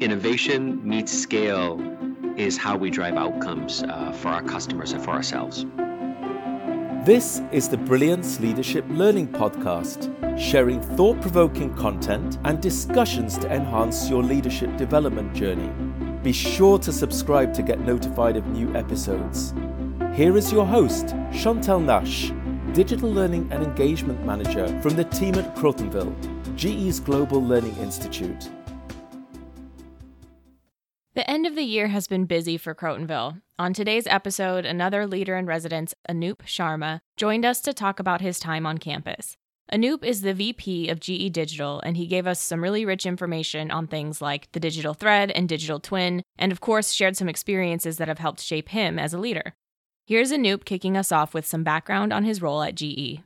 innovation 0.00 0.86
meets 0.86 1.12
scale 1.12 1.80
is 2.36 2.56
how 2.56 2.76
we 2.76 2.90
drive 2.90 3.14
outcomes 3.14 3.82
uh, 3.82 4.12
for 4.12 4.28
our 4.28 4.42
customers 4.42 4.92
and 4.92 5.02
for 5.02 5.10
ourselves. 5.10 5.64
This 7.06 7.40
is 7.52 7.68
the 7.68 7.78
Brilliance 7.78 8.40
Leadership 8.40 8.84
Learning 8.88 9.28
Podcast, 9.28 10.12
sharing 10.38 10.82
thought 10.82 11.20
provoking 11.22 11.74
content 11.76 12.38
and 12.44 12.60
discussions 12.60 13.38
to 13.38 13.50
enhance 13.50 14.10
your 14.10 14.22
leadership 14.22 14.76
development 14.76 15.32
journey. 15.32 15.70
Be 16.22 16.32
sure 16.32 16.78
to 16.80 16.92
subscribe 16.92 17.54
to 17.54 17.62
get 17.62 17.80
notified 17.80 18.36
of 18.36 18.46
new 18.48 18.74
episodes. 18.74 19.54
Here 20.14 20.36
is 20.36 20.52
your 20.52 20.66
host, 20.66 21.06
Chantel 21.30 21.82
Nash, 21.82 22.32
Digital 22.74 23.10
Learning 23.10 23.48
and 23.52 23.62
Engagement 23.62 24.26
Manager 24.26 24.66
from 24.82 24.96
the 24.96 25.04
team 25.04 25.36
at 25.36 25.54
Crotonville, 25.54 26.14
GE's 26.56 27.00
Global 27.00 27.42
Learning 27.42 27.76
Institute. 27.76 28.50
The 31.56 31.62
year 31.62 31.88
has 31.88 32.06
been 32.06 32.26
busy 32.26 32.58
for 32.58 32.74
Crotonville. 32.74 33.40
On 33.58 33.72
today's 33.72 34.06
episode, 34.06 34.66
another 34.66 35.06
leader 35.06 35.36
in 35.36 35.46
residence, 35.46 35.94
Anoop 36.06 36.40
Sharma, 36.44 37.00
joined 37.16 37.46
us 37.46 37.62
to 37.62 37.72
talk 37.72 37.98
about 37.98 38.20
his 38.20 38.38
time 38.38 38.66
on 38.66 38.76
campus. 38.76 39.38
Anoop 39.72 40.04
is 40.04 40.20
the 40.20 40.34
VP 40.34 40.90
of 40.90 41.00
GE 41.00 41.32
Digital, 41.32 41.80
and 41.80 41.96
he 41.96 42.06
gave 42.06 42.26
us 42.26 42.42
some 42.42 42.62
really 42.62 42.84
rich 42.84 43.06
information 43.06 43.70
on 43.70 43.86
things 43.86 44.20
like 44.20 44.52
the 44.52 44.60
digital 44.60 44.92
thread 44.92 45.30
and 45.30 45.48
digital 45.48 45.80
twin, 45.80 46.22
and 46.38 46.52
of 46.52 46.60
course, 46.60 46.92
shared 46.92 47.16
some 47.16 47.28
experiences 47.28 47.96
that 47.96 48.08
have 48.08 48.18
helped 48.18 48.42
shape 48.42 48.68
him 48.68 48.98
as 48.98 49.14
a 49.14 49.18
leader. 49.18 49.54
Here's 50.06 50.32
Anoop 50.32 50.66
kicking 50.66 50.94
us 50.94 51.10
off 51.10 51.32
with 51.32 51.46
some 51.46 51.64
background 51.64 52.12
on 52.12 52.24
his 52.24 52.42
role 52.42 52.62
at 52.62 52.74
GE. 52.74 53.22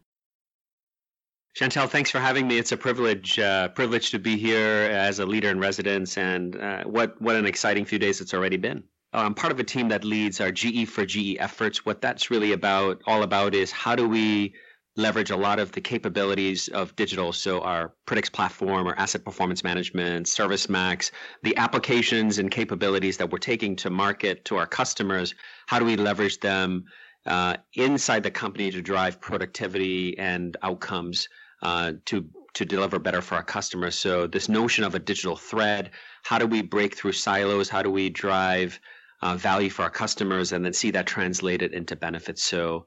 Chantel, 1.60 1.90
thanks 1.90 2.10
for 2.10 2.20
having 2.20 2.48
me. 2.48 2.56
It's 2.56 2.72
a 2.72 2.76
privilege, 2.78 3.38
uh, 3.38 3.68
privilege 3.68 4.12
to 4.12 4.18
be 4.18 4.38
here 4.38 4.88
as 4.90 5.18
a 5.18 5.26
leader 5.26 5.50
in 5.50 5.58
residence, 5.58 6.16
and 6.16 6.56
uh, 6.56 6.84
what 6.84 7.20
what 7.20 7.36
an 7.36 7.44
exciting 7.44 7.84
few 7.84 7.98
days 7.98 8.22
it's 8.22 8.32
already 8.32 8.56
been. 8.56 8.82
I'm 9.12 9.34
part 9.34 9.52
of 9.52 9.60
a 9.60 9.64
team 9.64 9.88
that 9.90 10.02
leads 10.02 10.40
our 10.40 10.50
GE 10.50 10.88
for 10.88 11.04
GE 11.04 11.36
efforts. 11.38 11.84
What 11.84 12.00
that's 12.00 12.30
really 12.30 12.52
about, 12.52 13.02
all 13.06 13.24
about, 13.24 13.54
is 13.54 13.70
how 13.70 13.94
do 13.94 14.08
we 14.08 14.54
leverage 14.96 15.30
a 15.30 15.36
lot 15.36 15.58
of 15.58 15.70
the 15.72 15.82
capabilities 15.82 16.68
of 16.68 16.96
digital. 16.96 17.30
So 17.30 17.60
our 17.60 17.92
Predix 18.06 18.32
platform, 18.32 18.86
our 18.86 18.98
asset 18.98 19.22
performance 19.22 19.62
management, 19.62 20.28
ServiceMax, 20.28 21.10
the 21.42 21.54
applications 21.58 22.38
and 22.38 22.50
capabilities 22.50 23.18
that 23.18 23.30
we're 23.30 23.36
taking 23.36 23.76
to 23.76 23.90
market 23.90 24.46
to 24.46 24.56
our 24.56 24.66
customers. 24.66 25.34
How 25.66 25.78
do 25.78 25.84
we 25.84 25.96
leverage 25.96 26.40
them 26.40 26.86
uh, 27.26 27.58
inside 27.74 28.22
the 28.22 28.30
company 28.30 28.70
to 28.70 28.80
drive 28.80 29.20
productivity 29.20 30.18
and 30.18 30.56
outcomes 30.62 31.28
uh, 31.62 31.92
to 32.06 32.26
to 32.52 32.64
deliver 32.64 32.98
better 32.98 33.22
for 33.22 33.36
our 33.36 33.44
customers. 33.44 33.94
So 33.94 34.26
this 34.26 34.48
notion 34.48 34.82
of 34.82 34.96
a 34.96 34.98
digital 34.98 35.36
thread, 35.36 35.90
how 36.24 36.38
do 36.38 36.46
we 36.46 36.62
break 36.62 36.96
through 36.96 37.12
silos? 37.12 37.68
How 37.68 37.82
do 37.82 37.90
we 37.90 38.10
drive 38.10 38.80
uh, 39.22 39.36
value 39.36 39.70
for 39.70 39.82
our 39.82 39.90
customers 39.90 40.50
and 40.50 40.64
then 40.64 40.72
see 40.72 40.90
that 40.90 41.06
translated 41.06 41.72
into 41.72 41.94
benefits? 41.94 42.42
So 42.42 42.86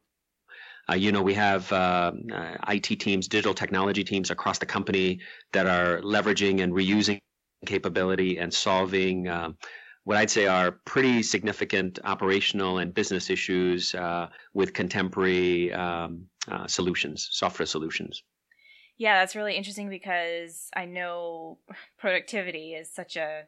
uh, 0.90 0.96
you 0.96 1.14
know, 1.14 1.22
we 1.22 1.34
have 1.34 1.72
uh, 1.72 2.12
uh 2.34 2.58
IT 2.68 3.00
teams, 3.00 3.28
digital 3.30 3.54
technology 3.54 4.04
teams 4.04 4.32
across 4.32 4.60
the 4.60 4.66
company 4.66 5.22
that 5.54 5.66
are 5.66 6.02
leveraging 6.02 6.62
and 6.62 6.74
reusing 6.74 7.20
capability 7.66 8.38
and 8.38 8.54
solving 8.54 9.30
um, 9.30 9.58
what 10.04 10.18
I'd 10.18 10.30
say 10.30 10.48
are 10.48 10.80
pretty 10.86 11.24
significant 11.24 12.00
operational 12.04 12.80
and 12.80 12.94
business 12.94 13.30
issues 13.30 13.96
uh, 13.96 14.28
with 14.54 14.74
contemporary 14.74 15.72
um, 15.72 16.26
uh, 16.52 16.68
solutions, 16.68 17.30
software 17.32 17.66
solutions. 17.66 18.22
Yeah, 18.98 19.20
that's 19.20 19.36
really 19.36 19.56
interesting 19.56 19.90
because 19.90 20.70
I 20.76 20.86
know 20.86 21.58
productivity 21.98 22.74
is 22.74 22.94
such 22.94 23.16
a 23.16 23.44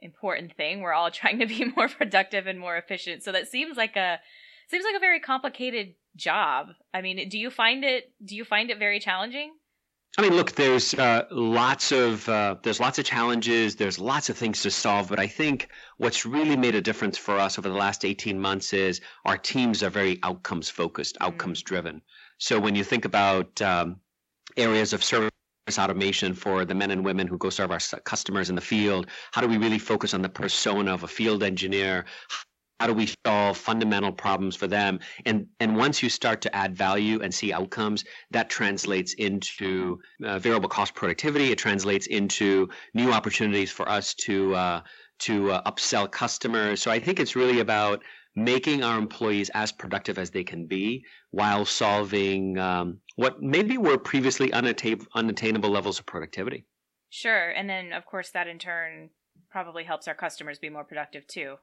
important 0.00 0.54
thing. 0.56 0.80
We're 0.80 0.92
all 0.92 1.10
trying 1.22 1.38
to 1.40 1.46
be 1.46 1.64
more 1.76 1.88
productive 1.88 2.46
and 2.46 2.58
more 2.58 2.76
efficient. 2.76 3.22
So 3.22 3.32
that 3.32 3.48
seems 3.48 3.76
like 3.76 3.96
a 3.96 4.20
seems 4.68 4.84
like 4.84 4.96
a 4.96 5.00
very 5.00 5.20
complicated 5.20 5.94
job. 6.16 6.68
I 6.92 7.02
mean, 7.02 7.28
do 7.28 7.38
you 7.38 7.50
find 7.50 7.84
it 7.84 8.12
do 8.24 8.36
you 8.36 8.44
find 8.44 8.70
it 8.70 8.78
very 8.78 9.00
challenging? 9.00 9.52
I 10.18 10.22
mean, 10.22 10.32
look, 10.32 10.52
there's 10.52 10.94
uh, 10.94 11.26
lots 11.30 11.92
of 11.92 12.26
uh, 12.26 12.56
there's 12.62 12.80
lots 12.80 12.98
of 12.98 13.04
challenges. 13.04 13.76
There's 13.76 13.98
lots 13.98 14.30
of 14.30 14.38
things 14.38 14.62
to 14.62 14.70
solve, 14.70 15.10
but 15.10 15.18
I 15.18 15.26
think 15.26 15.68
what's 15.98 16.24
really 16.24 16.56
made 16.56 16.74
a 16.74 16.80
difference 16.80 17.18
for 17.18 17.38
us 17.38 17.58
over 17.58 17.68
the 17.68 17.74
last 17.74 18.02
18 18.02 18.40
months 18.40 18.72
is 18.72 19.02
our 19.26 19.36
teams 19.36 19.82
are 19.82 19.90
very 19.90 20.18
outcomes 20.22 20.70
focused, 20.70 21.16
mm-hmm. 21.16 21.26
outcomes 21.26 21.60
driven. 21.60 22.00
So 22.38 22.58
when 22.58 22.74
you 22.74 22.82
think 22.82 23.04
about 23.04 23.60
um, 23.60 24.00
areas 24.56 24.92
of 24.92 25.04
service 25.04 25.30
automation 25.78 26.32
for 26.32 26.64
the 26.64 26.74
men 26.74 26.92
and 26.92 27.04
women 27.04 27.26
who 27.26 27.36
go 27.38 27.50
serve 27.50 27.72
our 27.72 27.80
customers 28.04 28.50
in 28.50 28.54
the 28.54 28.60
field, 28.60 29.08
how 29.32 29.40
do 29.40 29.48
we 29.48 29.58
really 29.58 29.78
focus 29.78 30.14
on 30.14 30.22
the 30.22 30.28
persona 30.28 30.94
of 30.94 31.02
a 31.02 31.08
field 31.08 31.42
engineer? 31.42 32.04
how 32.80 32.86
do 32.86 32.92
we 32.92 33.08
solve 33.24 33.56
fundamental 33.56 34.12
problems 34.12 34.54
for 34.54 34.66
them? 34.66 35.00
And 35.24 35.46
and 35.60 35.76
once 35.76 36.02
you 36.02 36.10
start 36.10 36.40
to 36.42 36.54
add 36.54 36.76
value 36.76 37.22
and 37.22 37.32
see 37.32 37.52
outcomes 37.52 38.04
that 38.30 38.50
translates 38.50 39.14
into 39.14 39.98
uh, 40.24 40.38
variable 40.38 40.68
cost 40.68 40.94
productivity. 40.94 41.50
It 41.50 41.58
translates 41.58 42.06
into 42.06 42.68
new 42.94 43.12
opportunities 43.12 43.70
for 43.70 43.88
us 43.88 44.14
to 44.26 44.54
uh, 44.54 44.80
to 45.20 45.52
uh, 45.52 45.70
upsell 45.70 46.10
customers. 46.10 46.82
So 46.82 46.90
i 46.90 46.98
think 46.98 47.18
it's 47.18 47.34
really 47.34 47.60
about 47.60 48.02
making 48.36 48.84
our 48.84 48.98
employees 48.98 49.50
as 49.54 49.72
productive 49.72 50.18
as 50.18 50.30
they 50.30 50.44
can 50.44 50.66
be 50.66 51.02
while 51.30 51.64
solving 51.64 52.58
um, 52.58 53.00
what 53.16 53.42
maybe 53.42 53.78
were 53.78 53.96
previously 53.96 54.52
unattain- 54.52 55.06
unattainable 55.14 55.70
levels 55.70 55.98
of 55.98 56.06
productivity. 56.06 56.66
Sure 57.08 57.50
and 57.50 57.68
then 57.68 57.92
of 57.92 58.04
course 58.04 58.30
that 58.30 58.46
in 58.46 58.58
turn 58.58 59.08
probably 59.50 59.84
helps 59.84 60.06
our 60.06 60.14
customers 60.14 60.58
be 60.58 60.68
more 60.68 60.84
productive 60.84 61.26
too. 61.26 61.56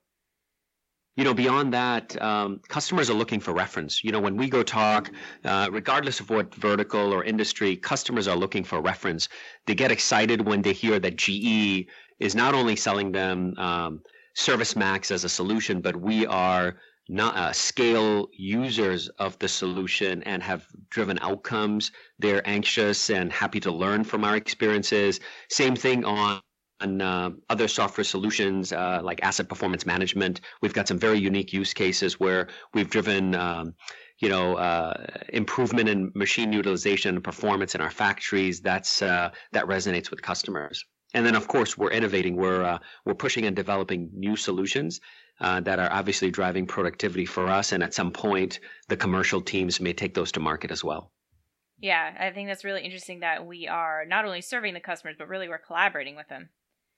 You 1.16 1.23
know 1.23 1.35
beyond 1.35 1.75
that 1.75 2.19
um, 2.19 2.59
customers 2.69 3.12
are 3.12 3.13
looking 3.13 3.39
for 3.39 3.53
reference. 3.53 4.03
You 4.03 4.12
know 4.12 4.19
when 4.19 4.35
we 4.35 4.50
go 4.50 4.63
talk 4.63 5.12
uh, 5.45 5.69
regardless 5.72 6.19
of 6.19 6.31
what 6.31 6.56
vertical 6.56 7.13
or 7.13 7.23
industry 7.23 7.75
customers 7.75 8.28
are 8.28 8.35
looking 8.35 8.63
for 8.63 8.81
reference. 8.81 9.29
They 9.67 9.75
get 9.75 9.91
excited 9.91 10.41
when 10.41 10.63
they 10.63 10.73
hear 10.73 11.00
that 11.00 11.17
ge 11.17 11.85
is 12.19 12.33
not 12.33 12.56
only 12.56 12.75
selling 12.75 13.12
them 13.12 13.53
um, 13.57 14.01
ServiceMax 14.38 15.11
as 15.11 15.23
a 15.23 15.29
solution 15.29 15.81
but 15.81 15.95
we 15.95 16.25
are 16.25 16.75
not 17.09 17.35
uh, 17.35 17.51
scale 17.51 18.29
users 18.31 19.09
of 19.19 19.38
the 19.39 19.47
solution 19.47 20.23
and 20.23 20.41
have 20.41 20.66
driven 20.89 21.19
outcomes 21.19 21.91
they're 22.19 22.47
anxious 22.47 23.09
and 23.09 23.31
happy 23.31 23.59
to 23.59 23.71
learn 23.71 24.03
from 24.03 24.23
our 24.23 24.35
experiences 24.35 25.19
same 25.49 25.75
thing 25.75 26.05
on 26.05 26.41
uh, 26.83 27.29
other 27.49 27.67
software 27.67 28.03
solutions 28.03 28.73
uh, 28.73 28.99
like 29.03 29.23
asset 29.23 29.47
performance 29.47 29.85
management. 29.85 30.41
We've 30.61 30.73
got 30.73 30.88
some 30.88 31.00
very 31.00 31.19
unique 31.19 31.53
use 31.53 31.73
cases 31.73 32.19
where 32.19 32.47
we've 32.73 32.89
driven, 32.89 33.35
um, 33.35 33.75
you 34.19 34.29
know, 34.29 34.55
uh, 34.55 35.05
improvement 35.29 35.89
in 35.89 36.11
machine 36.15 36.51
utilization 36.53 37.15
and 37.15 37.23
performance 37.23 37.75
in 37.75 37.81
our 37.81 37.89
factories. 37.89 38.61
That's 38.61 39.01
uh, 39.01 39.29
that 39.53 39.65
resonates 39.65 40.09
with 40.09 40.21
customers. 40.21 40.83
And 41.13 41.25
then, 41.25 41.35
of 41.35 41.47
course, 41.47 41.78
we're 41.78 41.91
innovating. 41.91 42.35
We're 42.35 42.63
uh, 42.63 42.79
we're 43.06 43.13
pushing 43.13 43.46
and 43.46 43.56
developing 43.56 44.09
new 44.13 44.35
solutions 44.35 45.00
uh, 45.40 45.62
that 45.62 45.79
are 45.79 45.91
obviously 45.91 46.31
driving 46.31 46.66
productivity 46.66 47.25
for 47.25 47.47
us. 47.47 47.72
And 47.72 47.84
at 47.84 47.94
some 47.94 48.12
point, 48.12 48.59
the 48.88 48.97
commercial 48.97 49.41
teams 49.41 49.79
may 49.79 49.94
take 49.94 50.13
those 50.13 50.31
to 50.34 50.40
market 50.40 50.72
as 50.72 50.84
well. 50.84 51.12
Yeah, 51.79 52.16
I 52.19 52.31
think 52.31 52.47
that's 52.47 52.63
really 52.63 52.81
interesting 52.81 53.19
that 53.22 53.46
we 53.46 53.68
are 53.68 54.06
not 54.07 54.25
only 54.25 54.41
serving 54.41 54.74
the 54.74 54.79
customers, 54.79 55.16
but 55.18 55.28
really 55.28 55.50
we're 55.50 55.57
collaborating 55.57 56.16
with 56.16 56.29
them. 56.29 56.50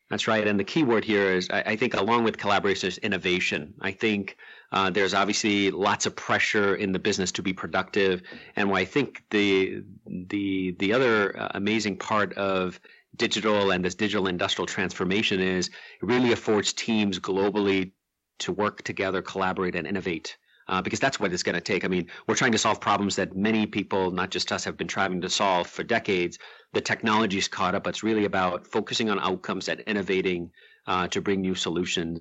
That's 0.10 0.28
right. 0.28 0.48
And 0.48 0.60
the 0.60 0.64
key 0.64 0.84
word 0.84 1.04
here 1.04 1.32
is, 1.32 1.50
I, 1.50 1.62
I 1.62 1.76
think, 1.76 1.96
along 1.96 2.26
with 2.26 2.38
collaboration, 2.38 2.88
is 2.90 3.00
innovation. 3.00 3.74
I 3.82 3.92
think 3.92 4.38
uh, 4.72 4.92
there's 4.92 5.16
obviously 5.16 5.72
lots 5.72 6.06
of 6.06 6.16
pressure 6.16 6.76
in 6.76 6.92
the 6.92 7.00
business 7.00 7.32
to 7.34 7.42
be 7.42 7.54
productive. 7.54 8.22
And 8.56 8.70
what 8.70 8.82
I 8.82 8.86
think 8.86 9.24
the 9.32 9.82
the 10.06 10.76
the 10.78 10.94
other 10.94 11.40
uh, 11.40 11.50
amazing 11.56 11.98
part 11.98 12.34
of 12.34 12.80
digital 13.18 13.72
and 13.72 13.84
this 13.84 13.96
digital 13.96 14.28
industrial 14.28 14.66
transformation 14.66 15.40
is 15.40 15.68
it 15.68 15.74
really 16.02 16.32
affords 16.32 16.74
teams 16.74 17.20
globally 17.20 17.92
to 18.40 18.52
work 18.52 18.84
together, 18.84 19.22
collaborate, 19.22 19.76
and 19.76 19.88
innovate 19.88 20.38
uh, 20.68 20.82
because 20.82 21.00
that's 21.00 21.20
what 21.20 21.32
it's 21.32 21.44
going 21.44 21.56
to 21.56 21.62
take. 21.62 21.86
I 21.86 21.88
mean, 21.88 22.08
we're 22.28 22.36
trying 22.36 22.52
to 22.54 22.58
solve 22.58 22.82
problems 22.82 23.16
that 23.18 23.36
many 23.36 23.66
people, 23.66 24.12
not 24.12 24.32
just 24.32 24.52
us, 24.52 24.64
have 24.64 24.78
been 24.78 24.88
trying 24.88 25.22
to 25.22 25.30
solve 25.30 25.68
for 25.68 25.84
decades. 25.84 26.40
The 26.74 26.82
technology's 26.82 27.48
caught 27.48 27.76
up. 27.76 27.84
But 27.84 27.92
it's 27.92 28.04
really 28.04 28.26
about 28.26 28.68
focusing 28.68 29.10
on 29.10 29.20
outcomes 29.20 29.70
and 29.70 29.82
innovating 29.82 30.52
uh, 30.88 31.08
to 31.10 31.22
bring 31.22 31.42
new 31.42 31.56
solutions 31.56 32.20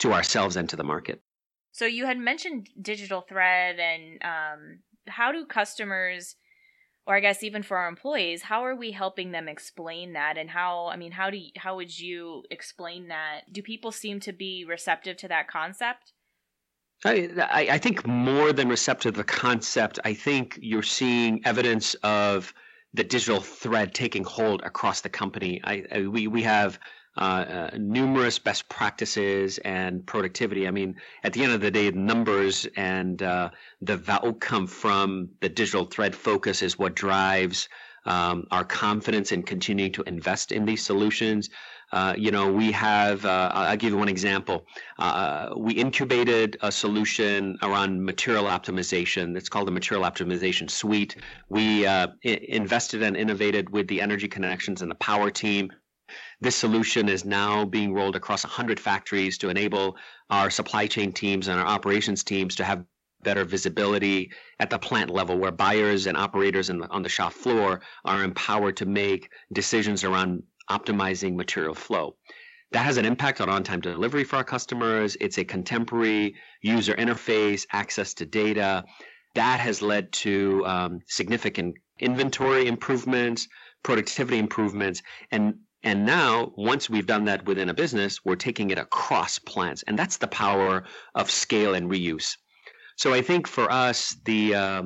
to 0.00 0.12
ourselves 0.12 0.56
and 0.56 0.68
to 0.70 0.76
the 0.76 0.84
market. 0.84 1.22
So 1.72 1.86
you 1.86 2.06
had 2.06 2.18
mentioned 2.18 2.68
digital 2.80 3.20
thread, 3.20 3.78
and 3.78 4.20
um, 4.22 4.78
how 5.06 5.30
do 5.30 5.46
customers? 5.46 6.36
Or 7.10 7.16
I 7.16 7.20
guess 7.20 7.42
even 7.42 7.64
for 7.64 7.76
our 7.76 7.88
employees, 7.88 8.40
how 8.40 8.64
are 8.64 8.76
we 8.76 8.92
helping 8.92 9.32
them 9.32 9.48
explain 9.48 10.12
that? 10.12 10.38
And 10.38 10.48
how, 10.48 10.86
I 10.86 10.96
mean, 10.96 11.10
how 11.10 11.28
do 11.28 11.38
you, 11.38 11.50
how 11.56 11.74
would 11.74 11.98
you 11.98 12.44
explain 12.52 13.08
that? 13.08 13.52
Do 13.52 13.62
people 13.62 13.90
seem 13.90 14.20
to 14.20 14.32
be 14.32 14.64
receptive 14.64 15.16
to 15.16 15.28
that 15.28 15.48
concept? 15.48 16.12
I, 17.04 17.66
I 17.68 17.78
think 17.78 18.06
more 18.06 18.52
than 18.52 18.68
receptive 18.68 19.14
to 19.14 19.18
the 19.18 19.24
concept, 19.24 19.98
I 20.04 20.14
think 20.14 20.56
you're 20.62 20.84
seeing 20.84 21.44
evidence 21.44 21.94
of 22.04 22.54
the 22.94 23.02
digital 23.02 23.40
thread 23.40 23.92
taking 23.92 24.22
hold 24.22 24.62
across 24.62 25.00
the 25.00 25.08
company. 25.08 25.60
I, 25.64 25.82
I, 25.92 26.02
we 26.02 26.28
we 26.28 26.42
have 26.44 26.78
uh, 27.16 27.20
uh, 27.20 27.70
numerous 27.76 28.38
best 28.38 28.68
practices 28.68 29.58
and 29.58 30.06
productivity. 30.06 30.68
I 30.68 30.70
mean, 30.70 30.94
at 31.24 31.32
the 31.32 31.42
end 31.42 31.52
of 31.52 31.60
the 31.60 31.70
day, 31.70 31.90
the 31.90 31.98
numbers 31.98 32.66
and 32.76 33.22
uh, 33.22 33.50
the 33.82 34.00
outcome 34.08 34.66
from 34.66 35.28
the 35.40 35.48
digital 35.48 35.84
thread 35.86 36.14
focus 36.14 36.62
is 36.62 36.78
what 36.78 36.94
drives 36.94 37.68
um, 38.06 38.46
our 38.50 38.64
confidence 38.64 39.32
in 39.32 39.42
continuing 39.42 39.92
to 39.92 40.02
invest 40.02 40.52
in 40.52 40.64
these 40.64 40.82
solutions. 40.82 41.50
Uh, 41.92 42.14
you 42.16 42.30
know, 42.30 42.50
we 42.50 42.70
have, 42.70 43.24
uh, 43.24 43.50
I'll 43.52 43.76
give 43.76 43.90
you 43.90 43.98
one 43.98 44.08
example. 44.08 44.64
Uh, 44.98 45.50
we 45.56 45.74
incubated 45.74 46.56
a 46.60 46.70
solution 46.70 47.58
around 47.62 48.04
material 48.04 48.44
optimization. 48.44 49.36
It's 49.36 49.48
called 49.48 49.66
the 49.66 49.72
Material 49.72 50.08
Optimization 50.08 50.70
Suite. 50.70 51.16
We 51.48 51.86
uh, 51.86 52.08
invested 52.22 53.02
and 53.02 53.16
innovated 53.16 53.70
with 53.70 53.88
the 53.88 54.00
energy 54.00 54.28
connections 54.28 54.82
and 54.82 54.90
the 54.90 54.94
power 54.96 55.30
team. 55.30 55.72
This 56.40 56.56
solution 56.56 57.08
is 57.08 57.24
now 57.24 57.64
being 57.64 57.92
rolled 57.92 58.16
across 58.16 58.44
100 58.44 58.80
factories 58.80 59.38
to 59.38 59.48
enable 59.48 59.96
our 60.30 60.50
supply 60.50 60.86
chain 60.86 61.12
teams 61.12 61.48
and 61.48 61.60
our 61.60 61.66
operations 61.66 62.24
teams 62.24 62.56
to 62.56 62.64
have 62.64 62.84
better 63.22 63.44
visibility 63.44 64.30
at 64.58 64.70
the 64.70 64.78
plant 64.78 65.10
level 65.10 65.38
where 65.38 65.52
buyers 65.52 66.06
and 66.06 66.16
operators 66.16 66.68
the, 66.68 66.88
on 66.90 67.02
the 67.02 67.08
shop 67.08 67.32
floor 67.32 67.80
are 68.04 68.24
empowered 68.24 68.76
to 68.78 68.86
make 68.86 69.30
decisions 69.52 70.04
around 70.04 70.42
optimizing 70.70 71.34
material 71.34 71.74
flow. 71.74 72.16
That 72.72 72.84
has 72.84 72.96
an 72.96 73.04
impact 73.04 73.40
on 73.40 73.48
on 73.48 73.64
time 73.64 73.80
delivery 73.80 74.24
for 74.24 74.36
our 74.36 74.44
customers. 74.44 75.16
It's 75.20 75.38
a 75.38 75.44
contemporary 75.44 76.36
user 76.62 76.94
interface, 76.94 77.66
access 77.72 78.14
to 78.14 78.26
data. 78.26 78.84
That 79.34 79.60
has 79.60 79.82
led 79.82 80.12
to 80.12 80.64
um, 80.66 81.00
significant 81.06 81.76
inventory 81.98 82.66
improvements, 82.68 83.48
productivity 83.82 84.38
improvements, 84.38 85.02
and 85.32 85.58
and 85.82 86.04
now, 86.04 86.52
once 86.56 86.90
we've 86.90 87.06
done 87.06 87.24
that 87.24 87.46
within 87.46 87.70
a 87.70 87.74
business, 87.74 88.22
we're 88.24 88.36
taking 88.36 88.70
it 88.70 88.78
across 88.78 89.38
plants, 89.38 89.82
and 89.86 89.98
that's 89.98 90.18
the 90.18 90.28
power 90.28 90.84
of 91.14 91.30
scale 91.30 91.74
and 91.74 91.90
reuse. 91.90 92.36
So 92.96 93.14
I 93.14 93.22
think 93.22 93.46
for 93.46 93.70
us, 93.72 94.16
the 94.26 94.54
uh, 94.54 94.82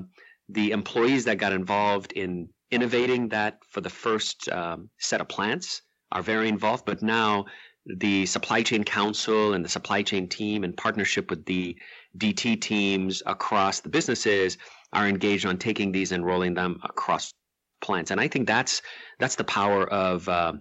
the 0.48 0.70
employees 0.70 1.24
that 1.24 1.38
got 1.38 1.52
involved 1.52 2.12
in 2.12 2.48
innovating 2.70 3.28
that 3.30 3.58
for 3.68 3.80
the 3.80 3.90
first 3.90 4.48
um, 4.50 4.88
set 4.98 5.20
of 5.20 5.28
plants 5.28 5.82
are 6.12 6.22
very 6.22 6.48
involved. 6.48 6.84
But 6.84 7.02
now 7.02 7.46
the 7.86 8.24
supply 8.26 8.62
chain 8.62 8.84
council 8.84 9.54
and 9.54 9.64
the 9.64 9.68
supply 9.68 10.02
chain 10.02 10.28
team 10.28 10.62
in 10.62 10.72
partnership 10.74 11.28
with 11.28 11.44
the 11.44 11.76
DT 12.16 12.60
teams 12.60 13.22
across 13.26 13.80
the 13.80 13.88
businesses 13.88 14.58
are 14.92 15.08
engaged 15.08 15.44
on 15.44 15.58
taking 15.58 15.90
these 15.90 16.12
and 16.12 16.24
rolling 16.24 16.54
them 16.54 16.80
across 16.84 17.32
plants. 17.80 18.10
And 18.12 18.20
I 18.20 18.28
think 18.28 18.46
that's 18.46 18.80
that's 19.18 19.34
the 19.34 19.44
power 19.44 19.88
of 19.88 20.28
uh, 20.28 20.52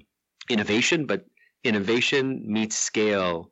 innovation. 0.49 1.05
But 1.05 1.25
innovation 1.63 2.43
meets 2.45 2.75
scale 2.75 3.49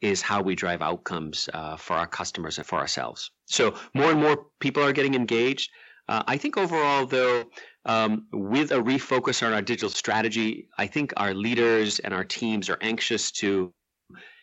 is 0.00 0.20
how 0.20 0.42
we 0.42 0.54
drive 0.54 0.82
outcomes 0.82 1.48
uh, 1.54 1.76
for 1.76 1.94
our 1.94 2.06
customers 2.06 2.58
and 2.58 2.66
for 2.66 2.78
ourselves. 2.78 3.30
So 3.46 3.74
more 3.94 4.10
and 4.10 4.20
more 4.20 4.46
people 4.60 4.82
are 4.82 4.92
getting 4.92 5.14
engaged. 5.14 5.70
Uh, 6.08 6.22
I 6.26 6.36
think 6.36 6.58
overall, 6.58 7.06
though, 7.06 7.44
um, 7.86 8.26
with 8.32 8.72
a 8.72 8.76
refocus 8.76 9.46
on 9.46 9.54
our 9.54 9.62
digital 9.62 9.88
strategy, 9.88 10.68
I 10.76 10.86
think 10.86 11.14
our 11.16 11.32
leaders 11.32 11.98
and 12.00 12.12
our 12.12 12.24
teams 12.24 12.68
are 12.68 12.78
anxious 12.82 13.30
to 13.32 13.72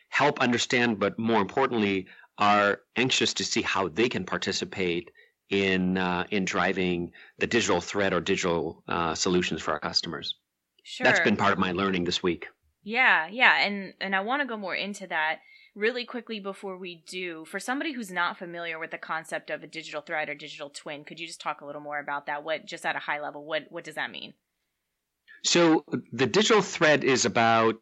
help 0.10 0.40
understand, 0.40 1.00
but 1.00 1.18
more 1.20 1.42
importantly, 1.42 2.08
are 2.38 2.82
anxious 2.96 3.34
to 3.36 3.44
see 3.44 3.62
how 3.62 3.88
they 3.88 4.10
can 4.10 4.26
participate 4.26 5.12
in 5.52 5.98
uh, 5.98 6.24
in 6.32 6.46
driving 6.46 7.12
the 7.38 7.46
digital 7.46 7.82
thread 7.82 8.14
or 8.14 8.22
digital 8.22 8.84
uh, 8.88 9.14
solutions 9.14 9.62
for 9.62 9.72
our 9.74 9.80
customers. 9.80 10.36
Sure. 10.84 11.06
That's 11.06 11.20
been 11.20 11.38
part 11.38 11.54
of 11.54 11.60
my 11.60 11.72
learning 11.72 12.06
this 12.06 12.24
week. 12.24 12.48
Yeah, 12.84 13.28
yeah, 13.28 13.60
and 13.62 13.94
and 14.02 14.16
I 14.16 14.22
want 14.22 14.42
to 14.42 14.48
go 14.48 14.58
more 14.58 14.76
into 14.76 15.06
that 15.08 15.40
really 15.76 16.06
quickly 16.06 16.40
before 16.40 16.78
we 16.78 17.04
do, 17.08 17.46
for 17.46 17.60
somebody 17.60 17.94
who's 17.94 18.12
not 18.12 18.38
familiar 18.38 18.80
with 18.80 18.92
the 18.92 18.98
concept 18.98 19.50
of 19.50 19.64
a 19.64 19.68
digital 19.68 20.02
thread 20.02 20.30
or 20.30 20.36
digital 20.36 20.70
twin, 20.70 21.04
could 21.04 21.20
you 21.20 21.28
just 21.28 21.40
talk 21.40 21.62
a 21.62 21.66
little 21.66 21.82
more 21.82 22.00
about 22.00 22.26
that? 22.26 22.44
What 22.44 22.66
just 22.66 22.86
at 22.86 22.96
a 22.96 23.00
high 23.00 23.22
level, 23.22 23.46
what 23.46 23.64
what 23.70 23.84
does 23.84 23.96
that 23.96 24.12
mean? 24.12 24.34
So 25.44 25.86
the 26.12 26.28
digital 26.28 26.62
thread 26.62 27.04
is 27.04 27.26
about 27.26 27.76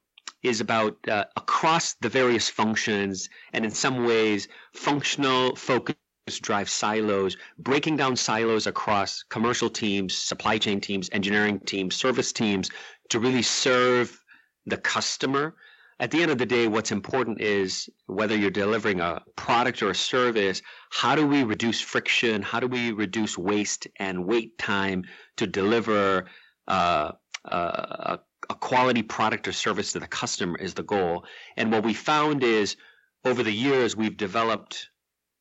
is 0.44 0.62
about 0.62 0.98
uh, 1.08 1.26
across 1.36 1.94
the 1.96 2.10
various 2.10 2.50
functions 2.50 3.30
and 3.54 3.66
in 3.66 3.72
some 3.72 4.06
ways 4.06 4.48
functional 4.74 5.56
focus 5.56 5.96
drive 6.38 6.70
silos, 6.70 7.38
breaking 7.58 7.96
down 7.96 8.16
silos 8.16 8.68
across 8.68 9.24
commercial 9.30 9.70
teams, 9.70 10.14
supply 10.14 10.58
chain 10.58 10.82
teams, 10.82 11.10
engineering 11.14 11.60
teams, 11.62 11.96
service 11.96 12.32
teams 12.32 12.70
to 13.10 13.20
really 13.20 13.42
serve 13.42 14.24
the 14.66 14.78
customer 14.78 15.56
at 16.02 16.12
the 16.12 16.22
end 16.22 16.32
of 16.32 16.38
the 16.38 16.46
day, 16.46 16.68
what's 16.68 16.94
important 16.94 17.42
is 17.42 17.90
whether 18.06 18.36
you're 18.36 18.52
delivering 18.52 19.02
a 19.02 19.22
product 19.36 19.84
or 19.84 19.90
a 19.90 19.96
service, 19.96 20.62
how 20.92 21.14
do 21.14 21.28
we 21.28 21.44
reduce 21.44 21.82
friction? 21.82 22.42
How 22.42 22.62
do 22.62 22.68
we 22.68 22.94
reduce 22.94 23.38
waste 23.38 23.86
and 23.98 24.26
wait 24.26 24.58
time 24.58 25.04
to 25.36 25.46
deliver 25.46 26.28
uh, 26.70 27.12
uh, 27.44 28.18
a 28.50 28.56
quality 28.56 29.04
product 29.04 29.48
or 29.48 29.52
service 29.52 29.92
to 29.92 30.00
the 30.00 30.08
customer 30.08 30.58
is 30.58 30.74
the 30.74 30.84
goal. 30.84 31.26
And 31.58 31.72
what 31.72 31.84
we 31.84 31.94
found 31.94 32.44
is 32.44 32.78
over 33.26 33.44
the 33.44 33.52
years, 33.52 33.98
we've 33.98 34.16
developed 34.16 34.90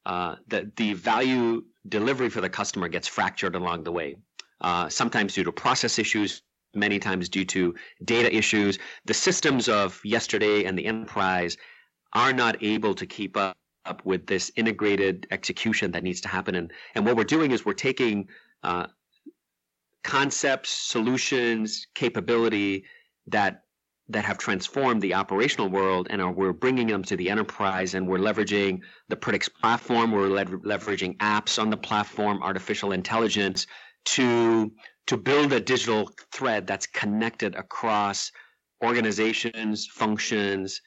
uh, 0.06 0.36
that 0.48 0.76
the 0.76 0.94
value 0.94 1.64
delivery 1.88 2.28
for 2.28 2.40
the 2.40 2.48
customer 2.48 2.88
gets 2.88 3.08
fractured 3.08 3.54
along 3.54 3.84
the 3.84 3.92
way. 3.92 4.16
Uh, 4.60 4.88
sometimes 4.88 5.34
due 5.34 5.44
to 5.44 5.52
process 5.52 5.98
issues, 5.98 6.42
many 6.74 6.98
times 6.98 7.28
due 7.28 7.44
to 7.44 7.74
data 8.04 8.34
issues. 8.34 8.78
The 9.04 9.14
systems 9.14 9.68
of 9.68 10.00
yesterday 10.04 10.64
and 10.64 10.78
the 10.78 10.86
enterprise 10.86 11.56
are 12.12 12.32
not 12.32 12.62
able 12.62 12.94
to 12.94 13.06
keep 13.06 13.36
up, 13.36 13.56
up 13.84 14.04
with 14.04 14.26
this 14.26 14.50
integrated 14.56 15.26
execution 15.30 15.90
that 15.92 16.02
needs 16.02 16.20
to 16.22 16.28
happen. 16.28 16.54
And, 16.54 16.72
and 16.94 17.06
what 17.06 17.16
we're 17.16 17.24
doing 17.24 17.52
is 17.52 17.64
we're 17.64 17.74
taking 17.74 18.28
uh, 18.62 18.86
concepts, 20.04 20.70
solutions, 20.70 21.86
capability 21.94 22.84
that 23.26 23.64
that 24.10 24.24
have 24.24 24.38
transformed 24.38 25.02
the 25.02 25.14
operational 25.14 25.68
world 25.68 26.06
and 26.10 26.22
are, 26.22 26.32
we're 26.32 26.52
bringing 26.52 26.86
them 26.86 27.02
to 27.04 27.16
the 27.16 27.28
enterprise 27.28 27.94
and 27.94 28.08
we're 28.08 28.18
leveraging 28.18 28.80
the 29.08 29.16
Predix 29.16 29.48
platform 29.52 30.12
we're 30.12 30.28
leveraging 30.28 31.16
apps 31.18 31.60
on 31.60 31.70
the 31.70 31.76
platform 31.76 32.42
artificial 32.42 32.92
intelligence 32.92 33.66
to 34.04 34.72
to 35.06 35.16
build 35.16 35.52
a 35.52 35.60
digital 35.60 36.10
thread 36.32 36.66
that's 36.66 36.86
connected 36.86 37.54
across 37.54 38.30
organizations, 38.84 39.86
functions, 39.86 40.82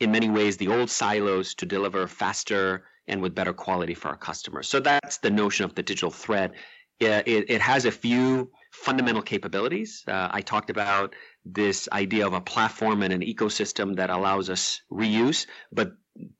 in 0.00 0.10
many 0.10 0.28
ways, 0.28 0.56
the 0.56 0.68
old 0.68 0.90
silos 0.90 1.54
to 1.54 1.66
deliver 1.66 2.06
faster 2.06 2.84
and 3.08 3.22
with 3.22 3.34
better 3.34 3.52
quality 3.52 3.94
for 3.94 4.08
our 4.08 4.16
customers. 4.16 4.68
So 4.68 4.78
that's 4.78 5.18
the 5.18 5.30
notion 5.30 5.64
of 5.64 5.74
the 5.74 5.82
digital 5.82 6.10
thread. 6.10 6.52
It, 7.00 7.26
it, 7.26 7.50
it 7.50 7.60
has 7.60 7.84
a 7.84 7.90
few 7.90 8.50
fundamental 8.72 9.22
capabilities. 9.22 10.04
Uh, 10.06 10.28
I 10.30 10.40
talked 10.40 10.70
about 10.70 11.14
this 11.44 11.88
idea 11.92 12.26
of 12.26 12.32
a 12.32 12.40
platform 12.40 13.02
and 13.02 13.12
an 13.12 13.20
ecosystem 13.20 13.96
that 13.96 14.10
allows 14.10 14.48
us 14.50 14.82
reuse, 14.90 15.46
but 15.72 15.92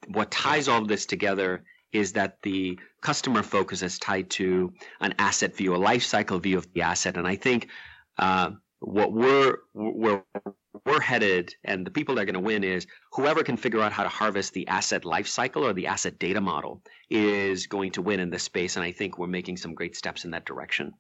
what 0.09 0.31
ties 0.31 0.69
all 0.69 0.83
of 0.83 0.89
this 0.89 1.07
together 1.07 1.65
is 1.93 2.13
that 2.13 2.39
the 2.43 2.79
customer 3.03 3.43
focus 3.43 3.83
is 3.83 3.99
tied 3.99 4.31
to 4.31 4.73
an 5.01 5.15
asset 5.19 5.55
view, 5.55 5.75
a 5.75 5.77
life 5.77 6.03
cycle 6.03 6.39
view 6.39 6.57
of 6.57 6.73
the 6.73 6.83
asset. 6.83 7.17
And 7.17 7.27
I 7.27 7.37
think 7.37 7.69
uh, 8.19 8.51
what 8.81 9.13
we're 9.13 9.59
we're 9.75 11.01
headed, 11.01 11.55
and 11.65 11.87
the 11.87 11.91
people 11.91 12.15
that 12.15 12.23
are 12.23 12.25
going 12.25 12.35
to 12.35 12.41
win 12.41 12.65
is 12.65 12.87
whoever 13.13 13.43
can 13.43 13.57
figure 13.57 13.81
out 13.81 13.93
how 13.93 14.03
to 14.03 14.09
harvest 14.09 14.53
the 14.55 14.67
asset 14.69 15.05
life 15.05 15.29
cycle 15.29 15.65
or 15.65 15.73
the 15.73 15.87
asset 15.87 16.19
data 16.19 16.41
model 16.41 16.83
is 17.11 17.67
going 17.67 17.93
to 17.93 18.03
win 18.03 18.21
in 18.21 18.31
this 18.31 18.43
space. 18.43 18.77
And 18.77 18.85
I 18.85 18.91
think 18.91 19.19
we're 19.19 19.27
making 19.27 19.59
some 19.59 19.75
great 19.75 19.95
steps 19.95 20.25
in 20.25 20.31
that 20.31 20.47
direction. 20.47 20.93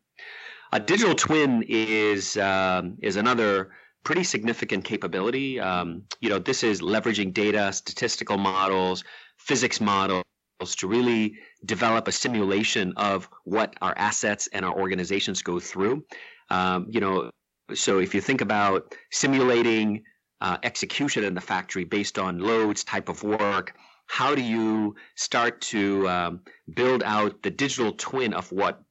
A 0.72 0.80
digital 0.80 1.14
twin 1.14 1.64
is 1.66 2.36
um, 2.36 2.96
is 3.02 3.16
another 3.16 3.70
pretty 4.04 4.24
significant 4.24 4.84
capability. 4.84 5.60
Um, 5.60 6.04
you 6.20 6.28
know, 6.28 6.38
this 6.38 6.62
is 6.62 6.80
leveraging 6.80 7.32
data, 7.32 7.72
statistical 7.72 8.36
models, 8.36 9.04
physics 9.38 9.80
models 9.80 10.24
to 10.76 10.86
really 10.86 11.34
develop 11.64 12.08
a 12.08 12.12
simulation 12.12 12.92
of 12.96 13.28
what 13.44 13.74
our 13.82 13.94
assets 13.96 14.48
and 14.52 14.64
our 14.64 14.78
organizations 14.78 15.42
go 15.42 15.58
through. 15.58 16.04
Um, 16.50 16.86
you 16.88 17.00
know, 17.00 17.30
so 17.74 17.98
if 17.98 18.14
you 18.14 18.20
think 18.20 18.40
about 18.40 18.94
simulating 19.10 20.02
uh, 20.40 20.58
execution 20.62 21.24
in 21.24 21.34
the 21.34 21.40
factory 21.40 21.84
based 21.84 22.18
on 22.18 22.38
loads, 22.38 22.84
type 22.84 23.08
of 23.08 23.22
work, 23.22 23.74
how 24.06 24.34
do 24.34 24.42
you 24.42 24.94
start 25.14 25.60
to 25.60 26.08
um, 26.08 26.40
build 26.74 27.02
out 27.02 27.42
the 27.42 27.50
digital 27.50 27.92
twin 27.92 28.34
of 28.34 28.50
what 28.52 28.82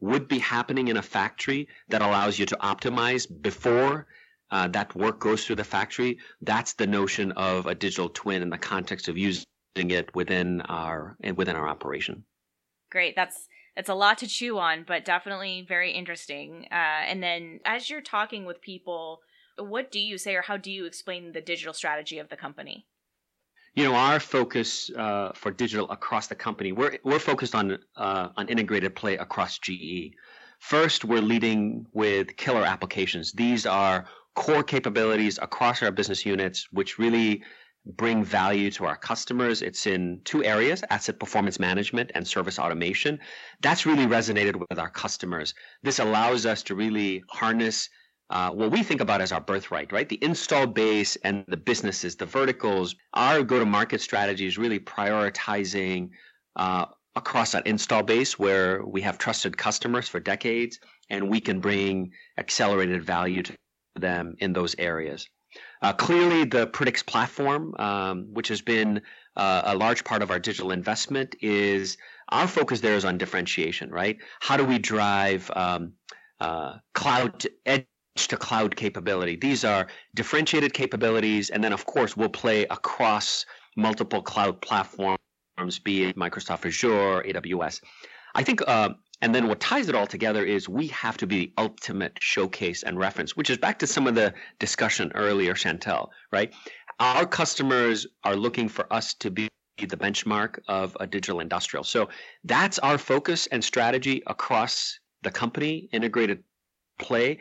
would 0.00 0.28
be 0.28 0.38
happening 0.38 0.88
in 0.88 0.96
a 0.96 1.02
factory 1.02 1.68
that 1.88 2.00
allows 2.00 2.38
you 2.38 2.46
to 2.46 2.56
optimize 2.56 3.26
before 3.42 4.06
uh, 4.50 4.68
that 4.68 4.94
work 4.94 5.20
goes 5.20 5.44
through 5.44 5.56
the 5.56 5.64
factory? 5.64 6.18
That's 6.40 6.74
the 6.74 6.86
notion 6.86 7.32
of 7.32 7.66
a 7.66 7.74
digital 7.74 8.08
twin 8.08 8.42
in 8.42 8.50
the 8.50 8.58
context 8.58 9.08
of 9.08 9.16
using 9.16 9.44
it 9.76 10.14
within 10.14 10.60
our 10.62 11.16
within 11.36 11.56
our 11.56 11.68
operation. 11.68 12.24
Great. 12.90 13.16
That's 13.16 13.48
it's 13.76 13.88
a 13.88 13.94
lot 13.94 14.18
to 14.18 14.26
chew 14.26 14.58
on, 14.58 14.84
but 14.86 15.04
definitely 15.04 15.64
very 15.66 15.92
interesting. 15.92 16.66
Uh, 16.70 16.74
and 17.06 17.22
then 17.22 17.60
as 17.64 17.88
you're 17.88 18.00
talking 18.00 18.44
with 18.44 18.60
people 18.60 19.20
what 19.60 19.90
do 19.90 20.00
you 20.00 20.18
say 20.18 20.34
or 20.34 20.42
how 20.42 20.56
do 20.56 20.70
you 20.70 20.86
explain 20.86 21.32
the 21.32 21.40
digital 21.40 21.74
strategy 21.74 22.18
of 22.18 22.28
the 22.28 22.36
company? 22.36 22.86
You 23.74 23.84
know, 23.84 23.94
our 23.94 24.18
focus 24.18 24.90
uh, 24.96 25.32
for 25.34 25.52
digital 25.52 25.88
across 25.90 26.26
the 26.26 26.34
company, 26.34 26.72
we're, 26.72 26.98
we're 27.04 27.20
focused 27.20 27.54
on 27.54 27.78
uh, 27.96 28.28
on 28.36 28.48
integrated 28.48 28.96
play 28.96 29.16
across 29.16 29.58
GE. 29.58 30.14
First, 30.58 31.04
we're 31.04 31.22
leading 31.22 31.86
with 31.92 32.36
killer 32.36 32.64
applications. 32.64 33.32
These 33.32 33.66
are 33.66 34.06
core 34.34 34.62
capabilities 34.62 35.38
across 35.42 35.82
our 35.82 35.90
business 35.90 36.24
units, 36.24 36.68
which 36.72 36.98
really 36.98 37.42
bring 37.86 38.22
value 38.22 38.70
to 38.70 38.84
our 38.84 38.96
customers. 38.96 39.62
It's 39.62 39.86
in 39.86 40.20
two 40.24 40.44
areas 40.44 40.84
asset 40.90 41.18
performance 41.18 41.58
management 41.58 42.10
and 42.14 42.26
service 42.26 42.58
automation. 42.58 43.18
That's 43.62 43.86
really 43.86 44.06
resonated 44.06 44.56
with 44.56 44.78
our 44.78 44.90
customers. 44.90 45.54
This 45.82 45.98
allows 45.98 46.46
us 46.46 46.62
to 46.64 46.74
really 46.74 47.22
harness 47.30 47.88
uh, 48.28 48.50
what 48.50 48.70
we 48.70 48.84
think 48.84 49.00
about 49.00 49.20
as 49.20 49.32
our 49.32 49.40
birthright, 49.40 49.90
right? 49.92 50.08
The 50.08 50.22
install 50.22 50.66
base 50.66 51.16
and 51.24 51.44
the 51.48 51.56
businesses, 51.56 52.14
the 52.14 52.26
verticals. 52.26 52.94
Our 53.14 53.42
go 53.42 53.58
to 53.58 53.66
market 53.66 54.00
strategy 54.00 54.46
is 54.46 54.56
really 54.56 54.78
prioritizing 54.78 56.10
uh, 56.54 56.86
across 57.16 57.52
that 57.52 57.66
install 57.66 58.04
base 58.04 58.38
where 58.38 58.84
we 58.86 59.00
have 59.00 59.18
trusted 59.18 59.56
customers 59.56 60.08
for 60.08 60.20
decades 60.20 60.78
and 61.08 61.28
we 61.28 61.40
can 61.40 61.58
bring 61.58 62.12
accelerated 62.38 63.02
value 63.04 63.42
to 63.42 63.54
them 63.96 64.36
in 64.38 64.52
those 64.52 64.74
areas. 64.78 65.28
Uh, 65.82 65.92
clearly, 65.92 66.44
the 66.44 66.66
Predix 66.68 67.04
platform, 67.04 67.74
um, 67.78 68.26
which 68.32 68.48
has 68.48 68.60
been 68.60 69.00
uh, 69.36 69.62
a 69.64 69.76
large 69.76 70.04
part 70.04 70.22
of 70.22 70.30
our 70.30 70.38
digital 70.38 70.70
investment, 70.70 71.34
is 71.40 71.96
our 72.28 72.46
focus 72.46 72.80
there 72.80 72.94
is 72.94 73.04
on 73.04 73.18
differentiation, 73.18 73.90
right? 73.90 74.18
How 74.40 74.56
do 74.56 74.64
we 74.64 74.78
drive 74.78 75.50
um, 75.56 75.92
uh, 76.38 76.74
cloud 76.94 77.46
edge 77.66 77.86
to 78.16 78.36
cloud 78.36 78.76
capability? 78.76 79.36
These 79.36 79.64
are 79.64 79.88
differentiated 80.14 80.72
capabilities, 80.72 81.50
and 81.50 81.64
then 81.64 81.72
of 81.72 81.86
course 81.86 82.16
we'll 82.16 82.28
play 82.28 82.64
across 82.64 83.44
multiple 83.76 84.22
cloud 84.22 84.60
platforms, 84.60 85.18
be 85.82 86.04
it 86.04 86.16
Microsoft 86.16 86.66
Azure, 86.66 87.24
AWS. 87.26 87.80
I 88.34 88.44
think 88.44 88.62
uh, 88.68 88.90
and 89.22 89.34
then 89.34 89.48
what 89.48 89.60
ties 89.60 89.88
it 89.88 89.94
all 89.94 90.06
together 90.06 90.44
is 90.44 90.68
we 90.68 90.86
have 90.88 91.16
to 91.18 91.26
be 91.26 91.36
the 91.36 91.52
ultimate 91.58 92.16
showcase 92.20 92.82
and 92.82 92.98
reference, 92.98 93.36
which 93.36 93.50
is 93.50 93.58
back 93.58 93.78
to 93.80 93.86
some 93.86 94.06
of 94.06 94.14
the 94.14 94.32
discussion 94.58 95.12
earlier, 95.14 95.54
Chantel, 95.54 96.08
right? 96.32 96.52
Our 96.98 97.26
customers 97.26 98.06
are 98.24 98.36
looking 98.36 98.68
for 98.68 98.90
us 98.92 99.14
to 99.14 99.30
be 99.30 99.48
the 99.78 99.96
benchmark 99.96 100.58
of 100.68 100.96
a 101.00 101.06
digital 101.06 101.40
industrial. 101.40 101.84
So 101.84 102.08
that's 102.44 102.78
our 102.80 102.98
focus 102.98 103.46
and 103.46 103.64
strategy 103.64 104.22
across 104.26 104.98
the 105.22 105.30
company, 105.30 105.88
integrated 105.92 106.42
play. 106.98 107.38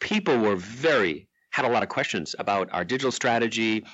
People 0.00 0.38
were 0.38 0.56
very, 0.56 1.28
had 1.50 1.64
a 1.64 1.68
lot 1.68 1.82
of 1.82 1.88
questions 1.88 2.34
about 2.38 2.68
our 2.72 2.84
digital 2.84 3.12
strategy. 3.12 3.84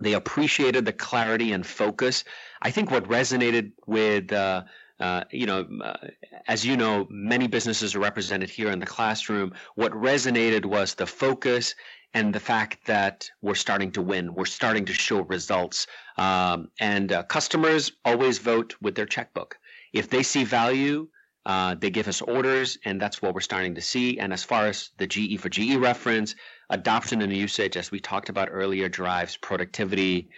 They 0.00 0.14
appreciated 0.14 0.84
the 0.84 0.92
clarity 0.92 1.52
and 1.52 1.64
focus. 1.66 2.24
I 2.62 2.70
think 2.70 2.90
what 2.90 3.04
resonated 3.08 3.72
with, 3.86 4.32
uh, 4.32 4.64
uh, 5.04 5.22
you 5.30 5.44
know, 5.44 5.66
uh, 5.82 6.08
as 6.48 6.64
you 6.64 6.78
know, 6.78 7.06
many 7.10 7.46
businesses 7.46 7.94
are 7.94 8.00
represented 8.00 8.48
here 8.48 8.70
in 8.70 8.78
the 8.78 8.86
classroom. 8.86 9.52
What 9.74 9.92
resonated 9.92 10.64
was 10.64 10.94
the 10.94 11.04
focus 11.06 11.74
and 12.14 12.34
the 12.34 12.40
fact 12.40 12.86
that 12.86 13.28
we're 13.42 13.54
starting 13.66 13.92
to 13.92 14.00
win. 14.00 14.34
We're 14.34 14.46
starting 14.46 14.86
to 14.86 14.94
show 14.94 15.20
results. 15.24 15.86
Um, 16.16 16.68
and 16.80 17.12
uh, 17.12 17.22
customers 17.24 17.92
always 18.06 18.38
vote 18.38 18.76
with 18.80 18.94
their 18.94 19.04
checkbook. 19.04 19.58
If 19.92 20.08
they 20.08 20.22
see 20.22 20.42
value, 20.44 21.08
uh, 21.44 21.74
they 21.78 21.90
give 21.90 22.08
us 22.08 22.22
orders, 22.22 22.78
and 22.86 22.98
that's 22.98 23.20
what 23.20 23.34
we're 23.34 23.42
starting 23.42 23.74
to 23.74 23.82
see. 23.82 24.18
And 24.18 24.32
as 24.32 24.42
far 24.42 24.64
as 24.68 24.88
the 24.96 25.06
GE 25.06 25.38
for 25.38 25.50
GE 25.50 25.76
reference, 25.76 26.34
adoption 26.70 27.20
and 27.20 27.30
usage, 27.30 27.76
as 27.76 27.90
we 27.90 28.00
talked 28.00 28.30
about 28.30 28.48
earlier, 28.50 28.88
drives 28.88 29.36
productivity 29.36 30.30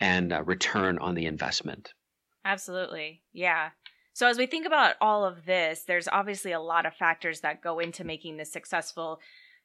and 0.00 0.32
uh, 0.32 0.42
return 0.44 0.98
on 0.98 1.14
the 1.14 1.26
investment. 1.26 1.92
Absolutely. 2.46 3.22
Yeah. 3.34 3.70
So, 4.14 4.28
as 4.28 4.38
we 4.38 4.46
think 4.46 4.64
about 4.64 4.94
all 5.00 5.24
of 5.24 5.44
this, 5.44 5.82
there's 5.82 6.06
obviously 6.06 6.52
a 6.52 6.60
lot 6.60 6.86
of 6.86 6.94
factors 6.94 7.40
that 7.40 7.60
go 7.60 7.80
into 7.80 8.04
making 8.04 8.36
this 8.36 8.52
successful. 8.52 9.18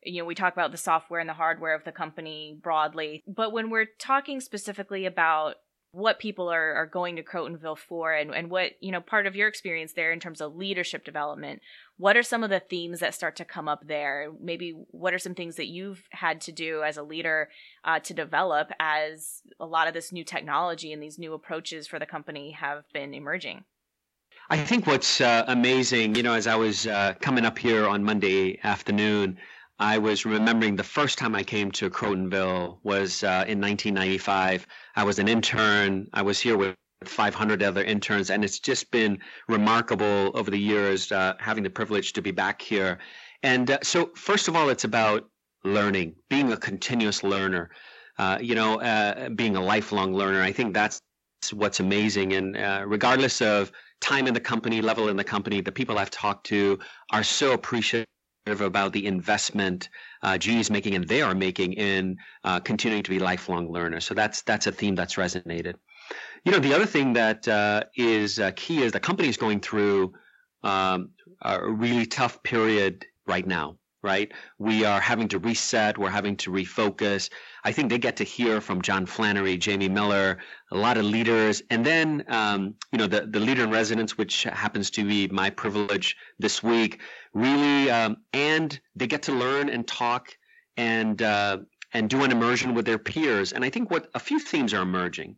You 0.04 0.22
know, 0.22 0.26
we 0.26 0.34
talk 0.34 0.54
about 0.54 0.72
the 0.72 0.78
software 0.78 1.20
and 1.20 1.30
the 1.30 1.34
hardware 1.34 1.76
of 1.76 1.84
the 1.84 1.92
company 1.92 2.58
broadly, 2.60 3.22
but 3.28 3.54
when 3.54 3.70
we're 3.70 3.86
talking 4.00 4.42
specifically 4.42 5.06
about 5.06 5.56
what 5.92 6.20
people 6.20 6.50
are, 6.50 6.74
are 6.74 6.88
going 6.88 7.16
to 7.16 7.24
Crotonville 7.24 7.78
for 7.78 8.14
and, 8.14 8.34
and 8.34 8.50
what, 8.50 8.72
you 8.80 8.92
know, 8.92 9.02
part 9.02 9.28
of 9.28 9.36
your 9.36 9.48
experience 9.48 9.94
there 9.94 10.12
in 10.12 10.20
terms 10.20 10.42
of 10.42 10.56
leadership 10.56 11.04
development, 11.04 11.62
what 11.98 12.18
are 12.18 12.24
some 12.24 12.44
of 12.44 12.50
the 12.50 12.60
themes 12.60 13.00
that 13.00 13.14
start 13.14 13.36
to 13.36 13.46
come 13.46 13.68
up 13.68 13.88
there? 13.88 14.32
Maybe 14.40 14.72
what 14.92 15.14
are 15.14 15.20
some 15.20 15.36
things 15.36 15.58
that 15.58 15.68
you've 15.68 16.04
had 16.12 16.42
to 16.42 16.52
do 16.52 16.82
as 16.84 16.98
a 16.98 17.04
leader 17.04 17.50
uh, 17.84 18.00
to 18.00 18.14
develop 18.14 18.72
as 18.80 19.42
a 19.60 19.66
lot 19.66 19.88
of 19.88 19.94
this 19.94 20.12
new 20.12 20.24
technology 20.24 20.94
and 20.94 21.02
these 21.02 21.20
new 21.20 21.34
approaches 21.34 21.88
for 21.88 22.00
the 22.00 22.06
company 22.06 22.52
have 22.52 22.86
been 22.94 23.14
emerging? 23.14 23.64
I 24.52 24.58
think 24.58 24.88
what's 24.88 25.22
uh, 25.22 25.44
amazing, 25.48 26.16
you 26.16 26.24
know, 26.24 26.34
as 26.34 26.48
I 26.48 26.56
was 26.56 26.88
uh, 26.88 27.14
coming 27.22 27.46
up 27.46 27.60
here 27.60 27.88
on 27.88 28.04
Monday 28.04 28.60
afternoon, 28.64 29.38
I 29.78 30.00
was 30.00 30.26
remembering 30.26 30.76
the 30.76 30.84
first 30.84 31.20
time 31.20 31.36
I 31.36 31.44
came 31.44 31.70
to 31.74 31.88
Crotonville 31.88 32.80
was 32.82 33.24
uh, 33.24 33.46
in 33.48 33.62
1995. 33.62 34.66
I 34.96 35.04
was 35.04 35.20
an 35.20 35.28
intern. 35.28 36.08
I 36.14 36.24
was 36.24 36.40
here 36.40 36.58
with 36.58 36.76
500 37.06 37.62
other 37.62 37.84
interns, 37.84 38.32
and 38.32 38.44
it's 38.44 38.58
just 38.58 38.90
been 38.90 39.20
remarkable 39.48 40.32
over 40.34 40.50
the 40.50 40.58
years 40.58 41.12
uh, 41.12 41.36
having 41.40 41.64
the 41.64 41.70
privilege 41.70 42.14
to 42.14 42.22
be 42.24 42.32
back 42.32 42.60
here. 42.60 42.98
And 43.44 43.70
uh, 43.70 43.78
so, 43.84 44.10
first 44.16 44.48
of 44.48 44.56
all, 44.56 44.70
it's 44.70 44.84
about 44.84 45.30
learning, 45.64 46.16
being 46.28 46.52
a 46.52 46.58
continuous 46.58 47.24
learner. 47.24 47.70
Uh, 48.18 48.38
you 48.42 48.54
know, 48.54 49.30
being 49.36 49.56
a 49.56 49.62
lifelong 49.62 50.14
learner. 50.14 50.42
I 50.42 50.52
think 50.52 50.74
that's 50.74 51.00
what's 51.52 51.80
amazing. 51.80 52.34
And 52.34 52.56
regardless 52.90 53.42
of 53.42 53.72
time 54.02 54.28
in 54.28 54.34
the 54.34 54.40
company, 54.40 54.82
level 54.82 55.10
in 55.10 55.18
the 55.18 55.24
company, 55.24 55.62
the 55.62 55.72
people 55.72 55.98
I've 55.98 56.12
talked 56.12 56.46
to 56.48 56.80
are 57.12 57.24
so 57.24 57.54
appreciative 57.54 58.08
about 58.48 58.94
the 58.94 59.06
investment 59.06 59.90
uh, 60.24 60.38
GE 60.38 60.50
is 60.50 60.72
making 60.72 60.96
and 60.96 61.08
they 61.08 61.22
are 61.22 61.36
making 61.36 61.74
in 61.74 62.18
uh, 62.44 62.60
continuing 62.60 63.04
to 63.04 63.10
be 63.10 63.20
lifelong 63.20 63.72
learners. 63.72 64.06
So 64.06 64.14
that's 64.14 64.42
that's 64.42 64.68
a 64.68 64.72
theme 64.72 64.96
that's 64.96 65.16
resonated. 65.16 65.76
You 66.44 66.52
know, 66.52 66.60
the 66.60 66.74
other 66.74 66.86
thing 66.86 67.14
that 67.14 67.48
uh, 67.48 67.84
is 67.96 68.40
uh, 68.40 68.52
key 68.56 68.82
is 68.82 68.92
the 68.92 69.00
company 69.00 69.30
is 69.30 69.38
going 69.38 69.60
through 69.60 70.14
um, 70.64 71.12
a 71.42 71.70
really 71.70 72.06
tough 72.06 72.42
period 72.44 73.06
right 73.28 73.46
now 73.46 73.78
right? 74.02 74.32
We 74.58 74.86
are 74.86 75.00
having 75.00 75.28
to 75.30 75.40
reset, 75.40 75.98
we're 75.98 76.10
having 76.10 76.38
to 76.38 76.52
refocus. 76.52 77.30
I 77.64 77.72
think 77.72 77.90
they 77.90 77.98
get 77.98 78.16
to 78.18 78.24
hear 78.24 78.62
from 78.62 78.82
John 78.82 79.06
Flannery, 79.06 79.58
Jamie 79.58 79.90
Miller, 79.90 80.38
a 80.72 80.78
lot 80.78 80.98
of 80.98 81.06
leaders, 81.06 81.62
and 81.70 81.86
then 81.86 82.24
um, 82.30 82.76
you 82.92 82.98
know 82.98 83.08
the 83.08 83.28
the 83.28 83.40
leader 83.40 83.64
in 83.64 83.72
residence, 83.72 84.18
which 84.18 84.44
happens 84.44 84.90
to 84.92 85.04
be 85.04 85.28
my 85.28 85.50
privilege 85.50 86.16
this 86.40 86.64
week. 86.64 87.02
Really, 87.34 87.92
um, 87.92 88.18
and 88.34 88.80
they 88.96 89.08
get 89.08 89.24
to 89.24 89.34
learn 89.34 89.70
and 89.70 89.88
talk 89.88 90.38
and 90.78 91.22
uh, 91.22 91.58
and 91.94 92.10
do 92.10 92.24
an 92.24 92.32
immersion 92.32 92.74
with 92.74 92.86
their 92.86 93.00
peers. 93.00 93.52
And 93.52 93.66
I 93.66 93.70
think 93.70 93.92
what 93.92 94.10
a 94.14 94.20
few 94.20 94.40
themes 94.40 94.74
are 94.74 94.82
emerging. 94.82 95.36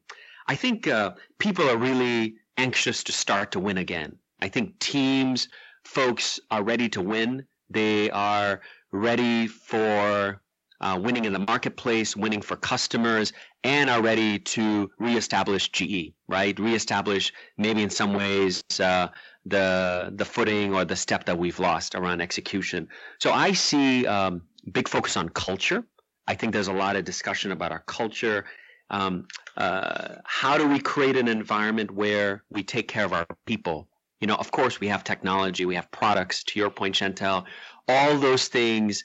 I 0.48 0.56
think 0.56 0.88
uh, 0.88 1.12
people 1.40 1.70
are 1.70 1.78
really 1.78 2.36
anxious 2.58 3.04
to 3.06 3.12
start 3.12 3.52
to 3.54 3.60
win 3.60 3.78
again. 3.78 4.18
I 4.42 4.50
think 4.50 4.80
teams, 4.80 5.48
folks 5.86 6.40
are 6.50 6.64
ready 6.64 6.90
to 6.90 7.02
win 7.02 7.46
they 7.74 8.10
are 8.12 8.62
ready 8.92 9.48
for 9.48 10.42
uh, 10.82 11.00
winning 11.00 11.26
in 11.26 11.34
the 11.34 11.40
marketplace, 11.40 12.16
winning 12.16 12.42
for 12.42 12.56
customers, 12.58 13.34
and 13.64 13.90
are 13.90 14.02
ready 14.02 14.40
to 14.40 14.90
reestablish 15.00 15.70
GE, 15.70 16.12
right? 16.28 16.60
Reestablish 16.60 17.32
maybe 17.58 17.84
in 17.84 17.90
some 17.90 18.14
ways 18.14 18.64
uh, 18.80 19.08
the 19.46 20.12
the 20.16 20.26
footing 20.26 20.74
or 20.74 20.84
the 20.84 20.96
step 20.96 21.26
that 21.26 21.38
we've 21.38 21.60
lost 21.60 21.94
around 21.96 22.22
execution. 22.22 22.88
So 23.20 23.32
I 23.32 23.54
see 23.54 24.08
um, 24.08 24.42
big 24.72 24.88
focus 24.88 25.16
on 25.18 25.30
culture. 25.30 25.84
I 26.28 26.34
think 26.36 26.54
there's 26.54 26.68
a 26.68 26.74
lot 26.74 26.96
of 26.96 27.06
discussion 27.06 27.52
about 27.52 27.72
our 27.72 27.84
culture. 27.86 28.46
Um, 28.90 29.28
uh, 29.58 30.16
how 30.26 30.58
do 30.58 30.68
we 30.68 30.80
create 30.80 31.16
an 31.16 31.28
environment 31.28 31.92
where 31.92 32.44
we 32.50 32.64
take 32.64 32.88
care 32.88 33.06
of 33.06 33.14
our 33.14 33.26
people 33.46 33.88
you 34.22 34.28
know, 34.28 34.36
of 34.36 34.52
course, 34.52 34.80
we 34.80 34.88
have 34.88 35.04
technology, 35.04 35.66
we 35.66 35.76
have 35.76 35.92
products. 35.92 36.44
To 36.46 36.60
your 36.60 36.70
point, 36.70 36.96
Chantel, 36.96 37.46
all 37.88 38.18
those 38.18 38.48
things 38.48 39.04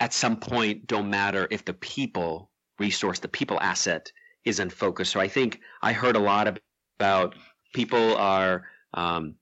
at 0.00 0.12
some 0.12 0.36
point 0.36 0.86
don't 0.88 1.08
matter 1.08 1.46
if 1.50 1.64
the 1.64 1.74
people 1.74 2.50
resource, 2.80 3.20
the 3.20 3.28
people 3.28 3.60
asset 3.60 4.10
is 4.44 4.58
in 4.58 4.68
focus. 4.68 5.08
So 5.08 5.20
I 5.20 5.28
think 5.28 5.60
I 5.82 5.92
heard 5.92 6.16
a 6.16 6.18
lot 6.18 6.58
about 6.98 7.36
people 7.72 8.16
are 8.16 8.64
um, 8.94 9.36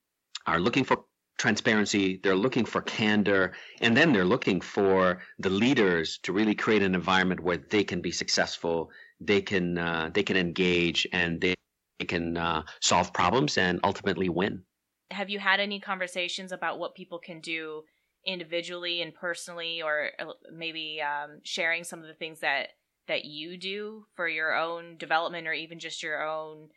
are 0.46 0.60
looking 0.60 0.84
for 0.84 1.04
transparency, 1.38 2.20
they're 2.22 2.36
looking 2.36 2.66
for 2.66 2.82
candor, 2.82 3.52
and 3.80 3.96
then 3.96 4.12
they're 4.12 4.26
looking 4.26 4.60
for 4.60 5.22
the 5.38 5.48
leaders 5.48 6.18
to 6.22 6.34
really 6.34 6.54
create 6.54 6.82
an 6.82 6.94
environment 6.94 7.40
where 7.40 7.56
they 7.56 7.82
can 7.82 8.02
be 8.02 8.10
successful, 8.10 8.90
they 9.20 9.40
can 9.40 9.78
uh, 9.78 10.10
they 10.12 10.22
can 10.22 10.36
engage, 10.36 11.08
and 11.14 11.40
they 11.40 11.54
can 12.04 12.36
uh, 12.36 12.62
solve 12.80 13.12
problems 13.12 13.58
and 13.58 13.80
ultimately 13.84 14.28
win. 14.28 14.62
Have 15.10 15.30
you 15.30 15.38
had 15.38 15.60
any 15.60 15.80
conversations 15.80 16.52
about 16.52 16.78
what 16.78 16.94
people 16.94 17.18
can 17.18 17.40
do 17.40 17.82
individually 18.26 19.02
and 19.02 19.14
personally, 19.14 19.82
or 19.82 20.10
uh, 20.18 20.32
maybe 20.52 21.00
um, 21.00 21.40
sharing 21.42 21.84
some 21.84 22.00
of 22.00 22.06
the 22.06 22.14
things 22.14 22.40
that 22.40 22.68
that 23.08 23.24
you 23.24 23.56
do 23.56 24.04
for 24.14 24.28
your 24.28 24.54
own 24.54 24.96
development, 24.96 25.46
or 25.46 25.52
even 25.52 25.78
just 25.78 26.02
your 26.02 26.22
own 26.26 26.68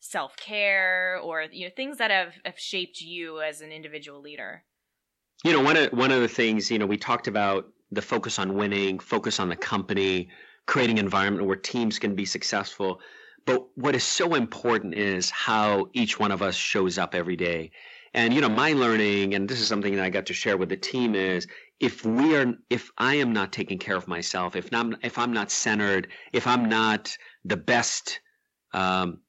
self 0.00 0.36
care, 0.36 1.18
or 1.22 1.44
you 1.50 1.66
know 1.66 1.72
things 1.74 1.98
that 1.98 2.10
have, 2.10 2.34
have 2.44 2.58
shaped 2.58 3.00
you 3.00 3.40
as 3.40 3.60
an 3.60 3.72
individual 3.72 4.20
leader. 4.20 4.64
You 5.44 5.52
know, 5.52 5.62
one 5.62 5.76
of 5.76 5.92
one 5.92 6.10
of 6.10 6.20
the 6.20 6.28
things 6.28 6.70
you 6.70 6.78
know 6.78 6.86
we 6.86 6.96
talked 6.96 7.28
about 7.28 7.66
the 7.90 8.02
focus 8.02 8.38
on 8.38 8.54
winning, 8.54 8.98
focus 8.98 9.40
on 9.40 9.48
the 9.48 9.56
company, 9.56 10.28
creating 10.66 10.98
an 10.98 11.04
environment 11.04 11.46
where 11.46 11.56
teams 11.56 11.98
can 11.98 12.14
be 12.14 12.24
successful. 12.24 13.00
But 13.48 13.66
what 13.76 13.96
is 13.96 14.04
so 14.04 14.34
important 14.34 14.92
is 14.92 15.30
how 15.30 15.88
each 15.94 16.20
one 16.20 16.32
of 16.32 16.42
us 16.42 16.54
shows 16.54 16.98
up 16.98 17.14
every 17.14 17.34
day. 17.34 17.70
And 18.12 18.34
you 18.34 18.42
know, 18.42 18.48
my 18.50 18.74
learning, 18.74 19.34
and 19.34 19.48
this 19.48 19.58
is 19.58 19.66
something 19.66 19.96
that 19.96 20.04
I 20.04 20.10
got 20.10 20.26
to 20.26 20.34
share 20.34 20.58
with 20.58 20.68
the 20.68 20.76
team, 20.76 21.14
is 21.14 21.46
if 21.80 22.04
we 22.04 22.36
are, 22.36 22.52
if 22.68 22.90
I 22.98 23.14
am 23.14 23.32
not 23.32 23.50
taking 23.50 23.78
care 23.78 23.96
of 23.96 24.06
myself, 24.06 24.54
if 24.54 24.70
not, 24.70 25.02
if 25.02 25.16
I'm 25.16 25.32
not 25.32 25.50
centered, 25.50 26.08
if 26.34 26.46
I'm 26.46 26.68
not 26.68 27.16
the 27.46 27.56
best 27.56 28.20
um, 28.74 29.20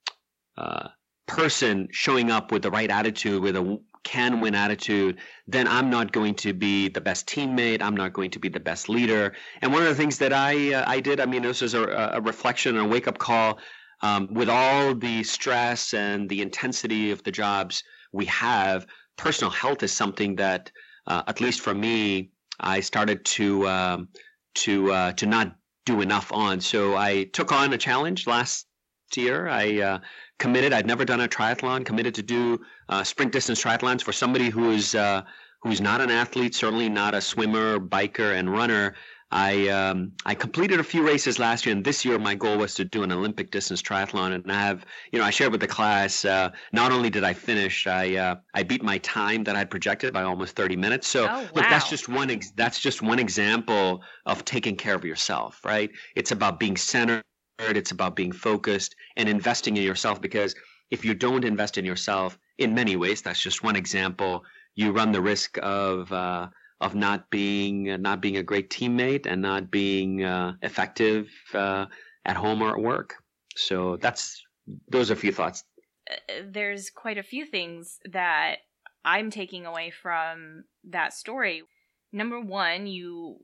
uh, 0.57 0.89
person 1.25 1.87
showing 1.91 2.29
up 2.29 2.51
with 2.51 2.63
the 2.63 2.71
right 2.71 2.91
attitude, 2.91 3.41
with 3.41 3.55
a 3.55 3.79
can 4.03 4.41
win 4.41 4.55
attitude, 4.55 5.17
then 5.47 5.65
I'm 5.65 5.89
not 5.89 6.11
going 6.11 6.35
to 6.35 6.53
be 6.53 6.89
the 6.89 7.01
best 7.01 7.25
teammate. 7.27 7.81
I'm 7.81 7.95
not 7.95 8.11
going 8.11 8.31
to 8.31 8.39
be 8.39 8.49
the 8.49 8.59
best 8.59 8.89
leader. 8.89 9.33
And 9.61 9.71
one 9.71 9.81
of 9.81 9.87
the 9.87 9.95
things 9.95 10.17
that 10.17 10.33
I 10.33 10.73
uh, 10.73 10.83
I 10.87 10.99
did, 10.99 11.21
I 11.21 11.25
mean, 11.25 11.43
this 11.43 11.61
was 11.61 11.73
a, 11.73 12.11
a 12.15 12.21
reflection, 12.21 12.77
a 12.77 12.85
wake 12.85 13.07
up 13.07 13.17
call. 13.17 13.59
Um, 14.01 14.27
with 14.31 14.49
all 14.49 14.95
the 14.95 15.23
stress 15.23 15.93
and 15.93 16.29
the 16.29 16.41
intensity 16.41 17.11
of 17.11 17.23
the 17.23 17.31
jobs 17.31 17.83
we 18.11 18.25
have, 18.25 18.87
personal 19.17 19.51
health 19.51 19.83
is 19.83 19.91
something 19.91 20.35
that, 20.37 20.71
uh, 21.07 21.23
at 21.27 21.41
least 21.41 21.61
for 21.61 21.73
me, 21.73 22.31
I 22.59 22.79
started 22.79 23.25
to 23.25 23.67
um, 23.67 24.09
to 24.55 24.91
uh, 24.91 25.11
to 25.13 25.25
not 25.25 25.55
do 25.85 26.01
enough 26.01 26.31
on. 26.31 26.61
So 26.61 26.95
I 26.95 27.25
took 27.25 27.51
on 27.51 27.73
a 27.73 27.77
challenge 27.77 28.27
last 28.27 28.67
year. 29.15 29.47
I 29.47 29.81
uh, 29.81 29.99
committed. 30.37 30.73
I'd 30.73 30.87
never 30.87 31.05
done 31.05 31.21
a 31.21 31.27
triathlon. 31.27 31.85
Committed 31.85 32.15
to 32.15 32.23
do 32.23 32.59
uh, 32.89 33.03
sprint 33.03 33.31
distance 33.31 33.63
triathlons 33.63 34.01
for 34.01 34.11
somebody 34.11 34.49
who 34.49 34.71
is 34.71 34.95
uh, 34.95 35.23
who's 35.61 35.81
not 35.81 36.01
an 36.01 36.09
athlete, 36.09 36.55
certainly 36.55 36.89
not 36.89 37.13
a 37.13 37.21
swimmer, 37.21 37.79
biker, 37.79 38.37
and 38.37 38.51
runner. 38.51 38.95
I 39.31 39.67
um, 39.67 40.13
I 40.25 40.33
completed 40.33 40.79
a 40.79 40.83
few 40.83 41.05
races 41.05 41.37
last 41.37 41.65
year, 41.65 41.75
and 41.75 41.85
this 41.85 42.03
year 42.03 42.17
my 42.17 42.33
goal 42.33 42.57
was 42.57 42.73
to 42.75 42.85
do 42.85 43.03
an 43.03 43.11
Olympic 43.11 43.51
distance 43.51 43.81
triathlon. 43.81 44.33
And 44.33 44.51
I 44.51 44.59
have, 44.59 44.85
you 45.11 45.19
know, 45.19 45.25
I 45.25 45.29
shared 45.29 45.51
with 45.51 45.61
the 45.61 45.67
class. 45.67 46.25
Uh, 46.25 46.49
not 46.73 46.91
only 46.91 47.11
did 47.11 47.23
I 47.23 47.33
finish, 47.33 47.85
I 47.85 48.15
uh, 48.15 48.35
I 48.55 48.63
beat 48.63 48.81
my 48.81 48.97
time 48.99 49.43
that 49.43 49.55
I'd 49.55 49.69
projected 49.69 50.13
by 50.13 50.23
almost 50.23 50.55
30 50.55 50.75
minutes. 50.77 51.07
So 51.07 51.25
oh, 51.25 51.27
wow. 51.27 51.41
look, 51.41 51.65
that's 51.69 51.89
just 51.89 52.09
one. 52.09 52.31
Ex- 52.31 52.51
that's 52.51 52.79
just 52.79 53.03
one 53.03 53.19
example 53.19 54.01
of 54.25 54.45
taking 54.45 54.75
care 54.75 54.95
of 54.95 55.05
yourself, 55.05 55.63
right? 55.63 55.91
It's 56.15 56.31
about 56.31 56.59
being 56.59 56.75
centered. 56.75 57.23
It's 57.59 57.91
about 57.91 58.15
being 58.15 58.31
focused 58.31 58.95
and 59.15 59.29
investing 59.29 59.77
in 59.77 59.83
yourself. 59.83 60.21
Because 60.21 60.55
if 60.89 61.05
you 61.05 61.13
don't 61.13 61.45
invest 61.45 61.77
in 61.77 61.85
yourself, 61.85 62.39
in 62.57 62.73
many 62.73 62.95
ways, 62.95 63.21
that's 63.21 63.41
just 63.41 63.63
one 63.63 63.75
example. 63.75 64.43
You 64.73 64.91
run 64.91 65.11
the 65.11 65.21
risk 65.21 65.59
of 65.61 66.11
uh, 66.11 66.47
of 66.81 66.95
not 66.95 67.29
being 67.29 67.91
uh, 67.91 67.97
not 67.97 68.21
being 68.21 68.37
a 68.37 68.43
great 68.43 68.69
teammate 68.69 69.25
and 69.25 69.41
not 69.41 69.69
being 69.69 70.23
uh, 70.23 70.53
effective 70.61 71.29
uh, 71.53 71.85
at 72.25 72.37
home 72.37 72.61
or 72.61 72.71
at 72.71 72.79
work. 72.79 73.15
So 73.55 73.97
that's 73.97 74.41
those 74.87 75.09
are 75.09 75.13
a 75.13 75.17
few 75.17 75.31
thoughts. 75.31 75.63
Uh, 76.09 76.43
there's 76.49 76.89
quite 76.89 77.17
a 77.17 77.23
few 77.23 77.45
things 77.45 77.99
that 78.11 78.57
I'm 79.03 79.31
taking 79.31 79.65
away 79.65 79.91
from 79.91 80.63
that 80.89 81.13
story. 81.13 81.63
Number 82.11 82.39
one, 82.39 82.87
you 82.87 83.39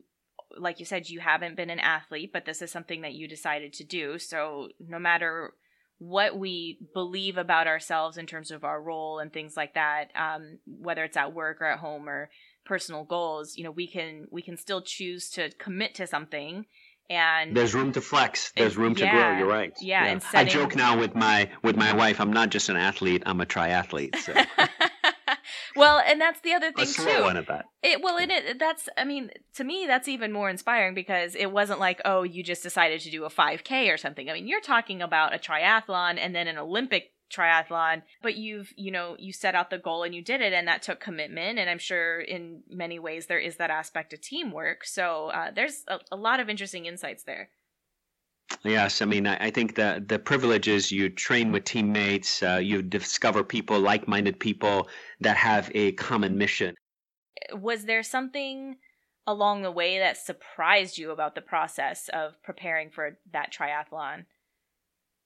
like 0.57 0.79
you 0.79 0.85
said, 0.85 1.09
you 1.09 1.19
haven't 1.19 1.57
been 1.57 1.69
an 1.69 1.79
athlete, 1.79 2.31
but 2.31 2.45
this 2.45 2.61
is 2.61 2.71
something 2.71 3.01
that 3.01 3.13
you 3.13 3.27
decided 3.27 3.73
to 3.73 3.83
do. 3.83 4.17
So 4.17 4.69
no 4.79 4.99
matter 4.99 5.53
what 5.97 6.37
we 6.37 6.79
believe 6.93 7.37
about 7.37 7.67
ourselves 7.67 8.17
in 8.17 8.25
terms 8.25 8.51
of 8.51 8.63
our 8.63 8.81
role 8.81 9.19
and 9.19 9.31
things 9.31 9.55
like 9.55 9.73
that, 9.75 10.11
um, 10.15 10.59
whether 10.65 11.03
it's 11.03 11.17
at 11.17 11.33
work 11.33 11.61
or 11.61 11.65
at 11.65 11.79
home 11.79 12.07
or 12.07 12.29
personal 12.65 13.03
goals 13.03 13.57
you 13.57 13.63
know 13.63 13.71
we 13.71 13.87
can 13.87 14.27
we 14.31 14.41
can 14.41 14.57
still 14.57 14.81
choose 14.81 15.29
to 15.29 15.49
commit 15.57 15.95
to 15.95 16.07
something 16.07 16.65
and 17.09 17.55
there's 17.55 17.75
room 17.75 17.91
to 17.91 18.01
flex. 18.01 18.51
There's 18.55 18.77
room 18.77 18.95
yeah, 18.97 19.05
to 19.05 19.11
grow. 19.11 19.37
you're 19.37 19.47
right. 19.47 19.73
Yeah, 19.79 20.05
yeah. 20.05 20.19
Setting... 20.19 20.39
i 20.39 20.51
joke 20.51 20.75
now 20.75 20.97
with 20.99 21.15
my 21.15 21.49
with 21.61 21.75
my 21.75 21.93
wife 21.93 22.19
i'm 22.19 22.33
not 22.33 22.49
just 22.49 22.69
an 22.69 22.77
athlete 22.77 23.23
i'm 23.25 23.41
a 23.41 23.45
triathlete 23.45 24.15
so. 24.17 24.33
well 25.75 26.01
and 26.05 26.19
that's 26.19 26.41
the 26.41 26.53
other 26.53 26.71
thing 26.71 26.87
too. 26.87 27.21
one 27.21 27.37
at 27.37 27.47
that. 27.47 27.65
It 27.83 28.01
well 28.01 28.17
and 28.17 28.31
it 28.31 28.59
that's 28.59 28.89
i 28.97 29.05
mean 29.05 29.29
to 29.55 29.63
me 29.63 29.85
that's 29.87 30.07
even 30.07 30.31
more 30.31 30.49
inspiring 30.49 30.95
because 30.95 31.35
it 31.35 31.51
wasn't 31.51 31.79
like 31.79 32.01
oh 32.05 32.23
you 32.23 32.43
just 32.43 32.63
decided 32.63 33.01
to 33.01 33.11
do 33.11 33.23
a 33.25 33.29
5k 33.29 33.93
or 33.93 33.97
something. 33.97 34.29
I 34.29 34.33
mean 34.33 34.47
you're 34.47 34.61
talking 34.61 35.01
about 35.01 35.35
a 35.35 35.37
triathlon 35.37 36.17
and 36.17 36.35
then 36.35 36.47
an 36.47 36.57
olympic 36.57 37.11
triathlon 37.33 38.03
but 38.21 38.35
you've 38.35 38.71
you 38.77 38.91
know 38.91 39.15
you 39.17 39.33
set 39.33 39.55
out 39.55 39.69
the 39.69 39.77
goal 39.77 40.03
and 40.03 40.13
you 40.13 40.21
did 40.21 40.41
it 40.41 40.53
and 40.53 40.67
that 40.67 40.83
took 40.83 40.99
commitment 40.99 41.57
and 41.57 41.69
i'm 41.69 41.79
sure 41.79 42.21
in 42.21 42.61
many 42.69 42.99
ways 42.99 43.25
there 43.27 43.39
is 43.39 43.57
that 43.57 43.69
aspect 43.69 44.13
of 44.13 44.21
teamwork. 44.21 44.85
So 44.85 45.27
uh, 45.27 45.51
there's 45.51 45.83
a, 45.87 45.99
a, 46.11 46.15
lot 46.15 46.39
of 46.39 46.49
interesting 46.49 46.85
insights 46.85 47.23
there. 47.23 47.49
Yes 48.63 49.01
i 49.01 49.05
mean 49.05 49.25
i, 49.27 49.47
I 49.47 49.49
think 49.49 49.75
the 49.75 50.03
the 50.07 50.19
privilege 50.19 50.67
is 50.67 50.91
you 50.91 51.09
train 51.09 51.51
with 51.51 51.65
teammates 51.65 52.43
uh, 52.43 52.59
you 52.61 52.81
discover 52.81 53.43
people 53.43 53.79
like-minded 53.79 54.39
people 54.39 54.87
that 55.19 55.37
have 55.37 55.71
a 55.73 55.93
common 55.93 56.37
mission. 56.37 56.75
Was 57.53 57.85
there 57.85 58.03
something 58.03 58.77
along 59.27 59.63
the 59.63 59.71
way 59.71 59.97
that 59.97 60.17
surprised 60.17 60.97
you 60.97 61.11
about 61.11 61.33
the 61.33 61.41
process 61.41 62.09
of 62.13 62.41
preparing 62.43 62.91
for 62.91 63.17
that 63.33 63.51
triathlon? 63.51 64.25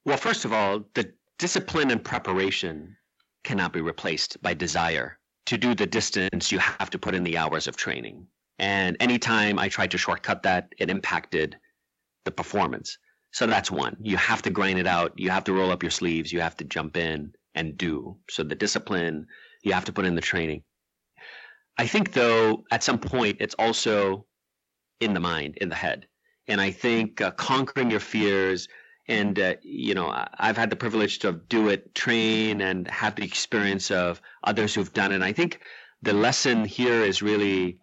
Well 0.06 0.18
first 0.18 0.46
of 0.46 0.54
all 0.54 0.86
the 0.94 1.12
discipline 1.40 1.90
and 1.90 2.04
preparation 2.04 2.96
cannot 3.44 3.74
be 3.74 3.82
replaced 3.82 4.40
by 4.42 4.54
desire. 4.54 5.18
To 5.48 5.58
do 5.58 5.74
the 5.74 5.88
distance, 5.88 6.52
you 6.52 6.60
have 6.60 6.92
to 6.92 7.00
put 7.00 7.16
in 7.16 7.24
the 7.24 7.38
hours 7.38 7.68
of 7.68 7.76
training. 7.76 8.28
And 8.60 8.98
anytime 9.00 9.58
I 9.58 9.70
tried 9.70 9.92
to 9.92 9.98
shortcut 9.98 10.44
that, 10.44 10.74
it 10.78 10.90
impacted 10.90 11.58
the 12.26 12.32
performance. 12.32 12.98
So 13.32 13.48
that's 13.48 13.72
one. 13.72 13.96
You 14.02 14.18
have 14.18 14.42
to 14.44 14.50
grind 14.50 14.80
it 14.80 14.86
out. 14.86 15.14
You 15.16 15.30
have 15.30 15.46
to 15.46 15.54
roll 15.54 15.72
up 15.72 15.82
your 15.82 15.92
sleeves. 15.92 16.32
You 16.32 16.42
have 16.42 16.58
to 16.58 16.66
jump 16.66 16.98
in 16.98 17.32
and 17.56 17.78
do. 17.78 18.18
So 18.30 18.44
the 18.44 18.56
discipline, 18.56 19.26
you 19.64 19.72
have 19.74 19.86
to 19.86 19.94
put 19.94 20.06
in 20.06 20.16
the 20.16 20.22
training. 20.22 20.64
I 21.78 21.88
think, 21.88 22.12
though, 22.12 22.64
at 22.72 22.84
some 22.84 23.00
point, 23.00 23.38
it's 23.40 23.56
also 23.58 24.26
in 25.00 25.14
the 25.14 25.20
mind, 25.22 25.58
in 25.62 25.70
the 25.70 25.76
head. 25.76 26.06
And 26.48 26.60
I 26.60 26.72
think 26.72 27.22
uh, 27.22 27.32
conquering 27.32 27.90
your 27.90 28.02
fears, 28.02 28.68
and 29.10 29.40
uh, 29.40 29.56
you 29.62 29.94
know 29.94 30.08
i've 30.38 30.56
had 30.56 30.70
the 30.70 30.76
privilege 30.76 31.20
to 31.20 31.34
do 31.50 31.68
it 31.68 31.94
train 31.96 32.62
and 32.62 32.88
have 32.90 33.16
the 33.16 33.24
experience 33.24 33.92
of 33.92 34.22
others 34.44 34.74
who've 34.74 34.94
done 34.94 35.12
it. 35.12 35.16
And 35.16 35.24
i 35.24 35.34
think 35.34 35.62
the 36.02 36.14
lesson 36.14 36.64
here 36.64 37.02
is 37.04 37.22
really 37.22 37.80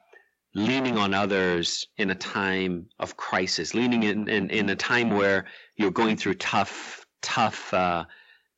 leaning 0.54 0.96
on 0.96 1.12
others 1.12 1.86
in 1.98 2.10
a 2.10 2.14
time 2.14 2.86
of 2.98 3.16
crisis 3.16 3.74
leaning 3.74 4.04
in 4.04 4.28
in, 4.28 4.48
in 4.50 4.70
a 4.70 4.76
time 4.76 5.10
where 5.10 5.44
you're 5.76 5.90
going 5.90 6.16
through 6.16 6.34
tough 6.34 7.04
tough 7.20 7.74
uh, 7.74 8.04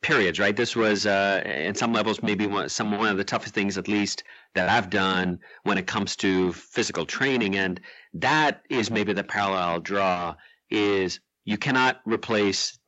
periods 0.00 0.38
right? 0.38 0.54
This 0.57 0.76
was 0.76 1.07
uh, 1.07 1.42
in 1.44 1.74
some 1.74 1.92
levels 1.92 2.22
maybe 2.22 2.46
one, 2.46 2.68
some 2.68 2.96
one 2.96 3.09
of 3.09 3.16
the 3.16 3.24
toughest 3.24 3.54
things 3.54 3.76
at 3.78 3.88
least 3.88 4.22
that 4.54 4.68
i've 4.68 4.90
done 4.90 5.40
when 5.64 5.78
it 5.78 5.87
comes 5.87 6.14
to 6.16 6.52
physical 6.52 7.04
training. 7.04 7.57
And 7.57 7.81
that 8.14 8.62
is 8.70 8.90
maybe 8.90 9.12
the 9.12 9.24
parallel 9.24 9.59
i'll 9.59 9.81
draw 9.81 10.35
is 10.70 11.18
you 11.49 11.57
cannot 11.57 12.03
replace 12.05 12.79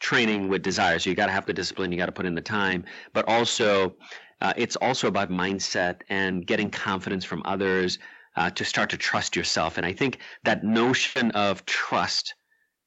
training 0.00 0.48
with 0.48 0.60
desire. 0.60 0.98
So 0.98 1.08
you 1.08 1.14
got 1.14 1.26
to 1.26 1.32
have 1.32 1.46
the 1.46 1.52
discipline, 1.52 1.92
you 1.92 1.98
got 1.98 2.06
to 2.06 2.18
put 2.20 2.26
in 2.26 2.34
the 2.34 2.40
time, 2.40 2.84
but 3.12 3.28
also 3.28 3.94
uh, 4.40 4.52
it's 4.56 4.74
also 4.74 5.06
about 5.06 5.30
mindset 5.30 6.00
and 6.08 6.44
getting 6.44 6.68
confidence 6.68 7.24
from 7.24 7.42
others 7.44 8.00
uh, 8.34 8.50
to 8.50 8.64
start 8.64 8.90
to 8.90 8.96
trust 8.96 9.36
yourself. 9.36 9.76
And 9.76 9.86
I 9.86 9.92
think 9.92 10.18
that 10.42 10.64
notion 10.64 11.30
of 11.30 11.64
trust 11.64 12.34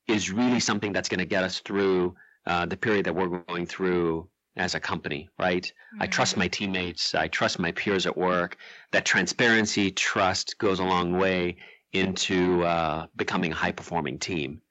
is 0.06 0.32
really 0.32 0.60
something 0.60 0.91
that's 0.91 1.08
going 1.08 1.20
to 1.20 1.26
get 1.26 1.46
us 1.46 1.60
through 1.60 2.13
uh, 2.46 2.65
the 2.65 2.76
period 2.76 3.06
that 3.06 3.15
we're 3.15 3.39
going 3.48 3.65
through 3.65 4.28
as 4.58 4.76
a 4.76 4.82
company, 4.82 5.30
right? 5.39 5.63
Mm-hmm. 5.63 6.02
I 6.02 6.08
trust 6.08 6.36
my 6.36 6.50
teammates, 6.50 7.15
I 7.15 7.30
trust 7.30 7.58
my 7.58 7.72
peers 7.72 8.06
at 8.06 8.17
work. 8.17 8.58
That 8.91 9.06
transparency, 9.06 9.91
trust 9.91 10.58
goes 10.58 10.80
a 10.80 10.84
long 10.84 11.17
way 11.17 11.56
into 11.94 12.65
uh, 12.65 13.06
becoming 13.15 13.54
a 13.54 13.56
high 13.56 13.72
performing 13.72 14.20
team 14.20 14.62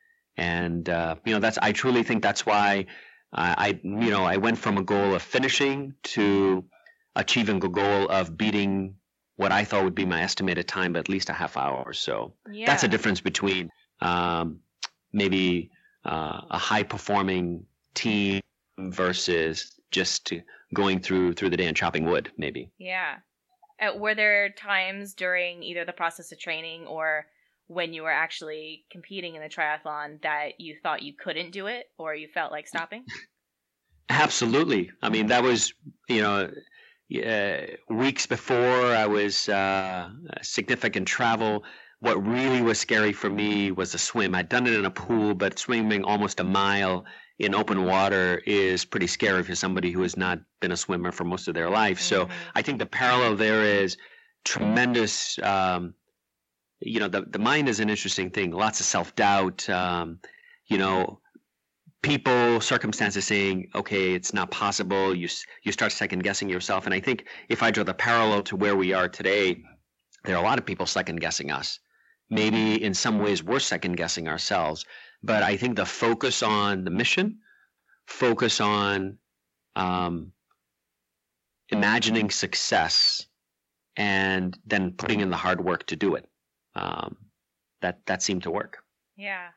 and 0.41 0.89
uh, 0.89 1.17
you 1.25 1.35
know 1.35 1.39
that's 1.39 1.59
I 1.59 1.71
truly 1.73 2.03
think 2.03 2.23
that's 2.23 2.45
why 2.45 2.87
I 3.33 3.79
you 3.85 4.11
know 4.11 4.25
I 4.25 4.39
went 4.39 4.59
from 4.59 4.79
a 4.79 4.83
goal 4.83 5.15
of 5.15 5.23
finishing 5.23 5.95
to 6.15 6.65
achieving 7.15 7.63
a 7.63 7.69
goal 7.69 8.09
of 8.09 8.37
beating 8.37 8.97
what 9.37 9.53
I 9.53 9.65
thought 9.65 9.85
would 9.85 9.95
be 9.95 10.07
my 10.07 10.23
estimated 10.23 10.67
time, 10.67 10.95
but 10.95 11.01
at 11.01 11.09
least 11.09 11.29
a 11.29 11.33
half 11.35 11.57
hour. 11.57 11.83
Or 11.85 11.93
so 11.93 12.33
yeah. 12.51 12.67
that's 12.67 12.85
a 12.85 12.89
difference 12.89 13.21
between 13.21 13.71
um, 14.01 14.61
maybe 15.13 15.71
uh, 16.05 16.41
a 16.51 16.59
high 16.59 16.83
performing 16.83 17.65
team 17.95 18.41
versus 18.79 19.79
just 19.91 20.33
going 20.73 21.01
through 21.01 21.35
through 21.35 21.51
the 21.51 21.57
day 21.57 21.67
and 21.67 21.77
chopping 21.77 22.07
wood, 22.07 22.31
maybe. 22.39 22.71
Yeah. 22.79 23.17
Uh, 23.79 23.97
were 23.97 24.15
there 24.15 24.51
times 24.51 25.15
during 25.15 25.63
either 25.63 25.85
the 25.85 25.93
process 25.93 26.33
of 26.33 26.39
training 26.39 26.87
or 26.87 27.27
when 27.71 27.93
you 27.93 28.03
were 28.03 28.11
actually 28.11 28.85
competing 28.91 29.37
in 29.37 29.43
the 29.43 29.49
triathlon 29.49 30.21
that 30.23 30.59
you 30.59 30.75
thought 30.83 31.03
you 31.03 31.13
couldn't 31.15 31.53
do 31.53 31.69
it 31.69 31.87
or 31.99 32.17
you 32.17 32.27
felt 32.35 32.51
like 32.51 32.67
stopping? 32.67 33.05
Absolutely. 34.09 34.91
I 35.01 35.09
mean, 35.09 35.29
that 35.29 35.45
was, 35.45 35.73
you 36.09 36.21
know, 36.21 36.51
uh, 37.25 37.61
weeks 37.89 38.27
before 38.27 38.87
I 38.87 39.07
was 39.07 39.49
uh, 39.49 40.11
significant 40.43 41.07
travel. 41.07 41.63
What 42.01 42.17
really 42.27 42.61
was 42.61 42.81
scary 42.81 43.13
for 43.13 43.31
me 43.31 43.71
was 43.71 43.93
the 43.93 43.99
swim. 43.99 44.35
I'd 44.35 44.49
done 44.49 44.67
it 44.67 44.73
in 44.73 44.85
a 44.85 44.91
pool, 44.91 45.35
but 45.35 45.57
swimming 45.61 46.03
almost 46.03 46.41
a 46.41 46.45
mile 46.45 47.05
in 47.39 47.55
open 47.55 47.85
water 47.85 48.43
is 48.47 48.85
pretty 48.85 49.07
scary 49.07 49.45
for 49.45 49.55
somebody 49.55 49.93
who 49.93 50.03
has 50.03 50.17
not 50.17 50.41
been 50.61 50.73
a 50.73 50.77
swimmer 50.77 51.13
for 51.13 51.23
most 51.23 51.47
of 51.47 51.55
their 51.55 51.71
life. 51.71 52.01
So 52.01 52.25
mm-hmm. 52.25 52.33
I 52.57 52.63
think 52.63 52.81
the 52.81 52.87
parallel 52.87 53.37
there 53.37 53.63
is 53.63 53.97
tremendous. 54.45 55.39
Um, 55.39 55.95
you 56.81 56.99
know, 56.99 57.09
the 57.09 57.23
the 57.23 57.39
mind 57.39 57.69
is 57.69 57.81
an 57.81 57.91
interesting 57.91 58.31
thing. 58.31 58.53
Lots 58.53 58.81
of 58.81 58.87
self 58.87 59.15
doubt. 59.15 59.69
Um, 59.69 60.19
you 60.67 60.79
know, 60.79 61.21
people, 62.03 62.61
circumstances 62.61 63.27
saying, 63.27 63.71
"Okay, 63.75 64.15
it's 64.15 64.33
not 64.33 64.51
possible." 64.51 65.15
You 65.15 65.29
you 65.63 65.73
start 65.73 65.93
second 65.93 66.25
guessing 66.25 66.49
yourself. 66.49 66.87
And 66.87 66.95
I 66.95 67.01
think 67.01 67.27
if 67.49 67.63
I 67.63 67.71
draw 67.71 67.85
the 67.85 67.95
parallel 67.95 68.43
to 68.45 68.57
where 68.57 68.77
we 68.77 68.93
are 68.95 69.09
today, 69.09 69.63
there 70.25 70.37
are 70.37 70.43
a 70.43 70.47
lot 70.47 70.59
of 70.59 70.67
people 70.67 70.87
second 70.87 71.21
guessing 71.21 71.51
us. 71.51 71.79
Maybe 72.31 72.83
in 72.83 72.95
some 72.95 73.19
ways 73.19 73.43
we're 73.43 73.59
second 73.59 73.97
guessing 73.97 74.29
ourselves. 74.29 74.85
But 75.23 75.43
I 75.43 75.57
think 75.57 75.77
the 75.77 75.85
focus 75.85 76.43
on 76.43 76.85
the 76.85 76.91
mission, 76.91 77.41
focus 78.07 78.61
on 78.61 79.19
um, 79.77 80.33
imagining 81.69 82.31
success, 82.31 83.27
and 83.97 84.57
then 84.65 84.93
putting 84.93 85.21
in 85.21 85.29
the 85.29 85.37
hard 85.37 85.63
work 85.63 85.87
to 85.89 85.97
do 85.97 86.15
it. 86.15 86.30
Um, 86.75 87.17
that 87.83 88.01
that 88.07 88.23
seemed 88.23 88.43
to 88.45 88.51
work. 88.51 88.79
Yeah, 89.17 89.49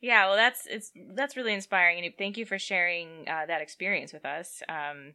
yeah. 0.00 0.26
Well, 0.26 0.36
that's 0.36 0.66
it's 0.66 0.92
that's 1.14 1.36
really 1.36 1.54
inspiring, 1.54 2.04
and 2.04 2.14
thank 2.16 2.38
you 2.38 2.46
for 2.46 2.58
sharing 2.58 3.28
uh, 3.28 3.46
that 3.46 3.60
experience 3.60 4.12
with 4.12 4.24
us. 4.24 4.62
Um, 4.68 5.14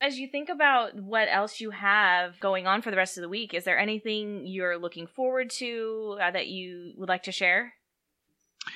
as 0.00 0.18
you 0.18 0.28
think 0.28 0.48
about 0.48 0.94
what 0.94 1.28
else 1.30 1.60
you 1.60 1.70
have 1.70 2.38
going 2.40 2.66
on 2.66 2.82
for 2.82 2.90
the 2.90 2.96
rest 2.96 3.18
of 3.18 3.22
the 3.22 3.28
week, 3.28 3.52
is 3.52 3.64
there 3.64 3.78
anything 3.78 4.46
you're 4.46 4.78
looking 4.78 5.06
forward 5.06 5.50
to 5.50 6.18
uh, 6.22 6.30
that 6.30 6.46
you 6.46 6.92
would 6.96 7.08
like 7.08 7.24
to 7.24 7.32
share? 7.32 7.74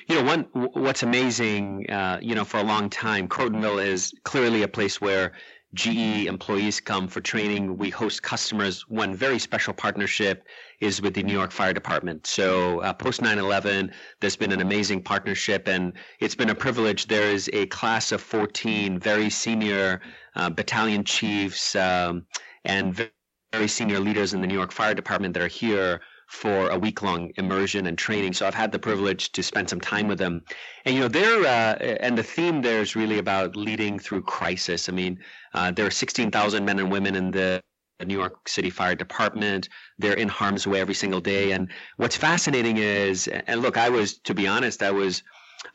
You 0.07 0.15
know, 0.15 0.23
one 0.23 0.43
what's 0.73 1.03
amazing, 1.03 1.89
uh, 1.89 2.19
you 2.21 2.35
know, 2.35 2.45
for 2.45 2.57
a 2.57 2.63
long 2.63 2.89
time, 2.89 3.27
Crotonville 3.27 3.85
is 3.85 4.13
clearly 4.23 4.63
a 4.63 4.67
place 4.67 4.99
where 4.99 5.33
GE 5.73 6.27
employees 6.27 6.79
come 6.79 7.07
for 7.07 7.19
training. 7.19 7.77
We 7.77 7.89
host 7.89 8.21
customers. 8.21 8.87
One 8.89 9.15
very 9.15 9.39
special 9.39 9.73
partnership 9.73 10.47
is 10.79 11.01
with 11.01 11.15
the 11.15 11.23
New 11.23 11.33
York 11.33 11.51
Fire 11.51 11.73
Department. 11.73 12.27
So 12.27 12.79
uh, 12.81 12.93
post 12.93 13.21
9/11, 13.21 13.91
there's 14.19 14.35
been 14.35 14.51
an 14.51 14.61
amazing 14.61 15.01
partnership, 15.01 15.67
and 15.67 15.93
it's 16.19 16.35
been 16.35 16.51
a 16.51 16.55
privilege. 16.55 17.07
There 17.07 17.29
is 17.29 17.49
a 17.53 17.65
class 17.67 18.11
of 18.11 18.21
14 18.21 18.99
very 18.99 19.29
senior 19.29 20.01
uh, 20.35 20.49
battalion 20.49 21.03
chiefs 21.03 21.75
um, 21.75 22.25
and 22.65 23.09
very 23.51 23.67
senior 23.67 23.99
leaders 23.99 24.33
in 24.33 24.41
the 24.41 24.47
New 24.47 24.55
York 24.55 24.71
Fire 24.71 24.93
Department 24.93 25.33
that 25.33 25.43
are 25.43 25.47
here 25.47 26.01
for 26.27 26.69
a 26.69 26.77
week 26.77 27.01
long 27.01 27.31
immersion 27.37 27.85
and 27.87 27.97
training. 27.97 28.33
So 28.33 28.47
I've 28.47 28.55
had 28.55 28.71
the 28.71 28.79
privilege 28.79 29.31
to 29.33 29.43
spend 29.43 29.69
some 29.69 29.81
time 29.81 30.07
with 30.07 30.19
them. 30.19 30.41
And, 30.85 30.95
you 30.95 31.01
know, 31.01 31.07
they're, 31.07 31.41
uh, 31.41 31.75
and 31.99 32.17
the 32.17 32.23
theme 32.23 32.61
there 32.61 32.81
is 32.81 32.95
really 32.95 33.19
about 33.19 33.55
leading 33.55 33.99
through 33.99 34.23
crisis. 34.23 34.89
I 34.89 34.91
mean, 34.91 35.19
uh, 35.53 35.71
there 35.71 35.85
are 35.85 35.91
16,000 35.91 36.65
men 36.65 36.79
and 36.79 36.91
women 36.91 37.15
in 37.15 37.31
the 37.31 37.61
New 38.05 38.17
York 38.17 38.47
City 38.47 38.69
Fire 38.69 38.95
Department. 38.95 39.69
They're 39.99 40.13
in 40.13 40.27
harm's 40.27 40.67
way 40.67 40.79
every 40.81 40.95
single 40.95 41.21
day. 41.21 41.51
And 41.51 41.69
what's 41.97 42.17
fascinating 42.17 42.77
is, 42.77 43.27
and 43.27 43.61
look, 43.61 43.77
I 43.77 43.89
was, 43.89 44.17
to 44.19 44.33
be 44.33 44.47
honest, 44.47 44.81
I 44.83 44.91
was, 44.91 45.23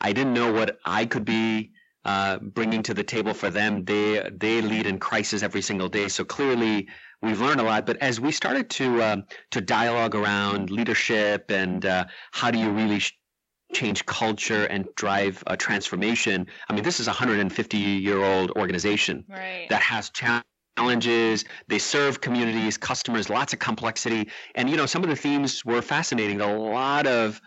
I 0.01 0.13
didn't 0.13 0.33
know 0.33 0.51
what 0.51 0.79
I 0.85 1.05
could 1.05 1.25
be 1.25 1.71
uh, 2.05 2.39
bringing 2.39 2.81
to 2.83 2.93
the 2.93 3.03
table 3.03 3.33
for 3.33 3.49
them. 3.49 3.83
They 3.83 4.29
they 4.31 4.61
lead 4.61 4.85
in 4.87 4.99
crisis 4.99 5.43
every 5.43 5.61
single 5.61 5.89
day. 5.89 6.07
So 6.07 6.23
clearly, 6.23 6.87
we've 7.21 7.41
learned 7.41 7.59
a 7.59 7.63
lot. 7.63 7.85
But 7.85 7.97
as 7.97 8.19
we 8.19 8.31
started 8.31 8.69
to 8.71 9.03
um, 9.03 9.23
to 9.51 9.61
dialogue 9.61 10.15
around 10.15 10.69
leadership 10.69 11.51
and 11.51 11.85
uh, 11.85 12.05
how 12.31 12.51
do 12.51 12.59
you 12.59 12.69
really 12.69 12.99
sh- 12.99 13.17
change 13.73 14.05
culture 14.05 14.65
and 14.65 14.87
drive 14.95 15.43
a 15.47 15.57
transformation, 15.57 16.47
I 16.69 16.73
mean, 16.73 16.83
this 16.83 16.99
is 16.99 17.07
a 17.07 17.11
150 17.11 17.77
year 17.77 18.23
old 18.23 18.51
organization 18.51 19.25
right. 19.29 19.67
that 19.69 19.81
has 19.81 20.11
challenges. 20.11 21.45
They 21.67 21.79
serve 21.79 22.21
communities, 22.21 22.77
customers, 22.77 23.29
lots 23.29 23.53
of 23.53 23.59
complexity, 23.59 24.29
and 24.55 24.69
you 24.69 24.77
know, 24.77 24.85
some 24.85 25.03
of 25.03 25.09
the 25.09 25.15
themes 25.15 25.65
were 25.65 25.81
fascinating. 25.81 26.41
A 26.41 26.57
lot 26.57 27.05
of 27.07 27.41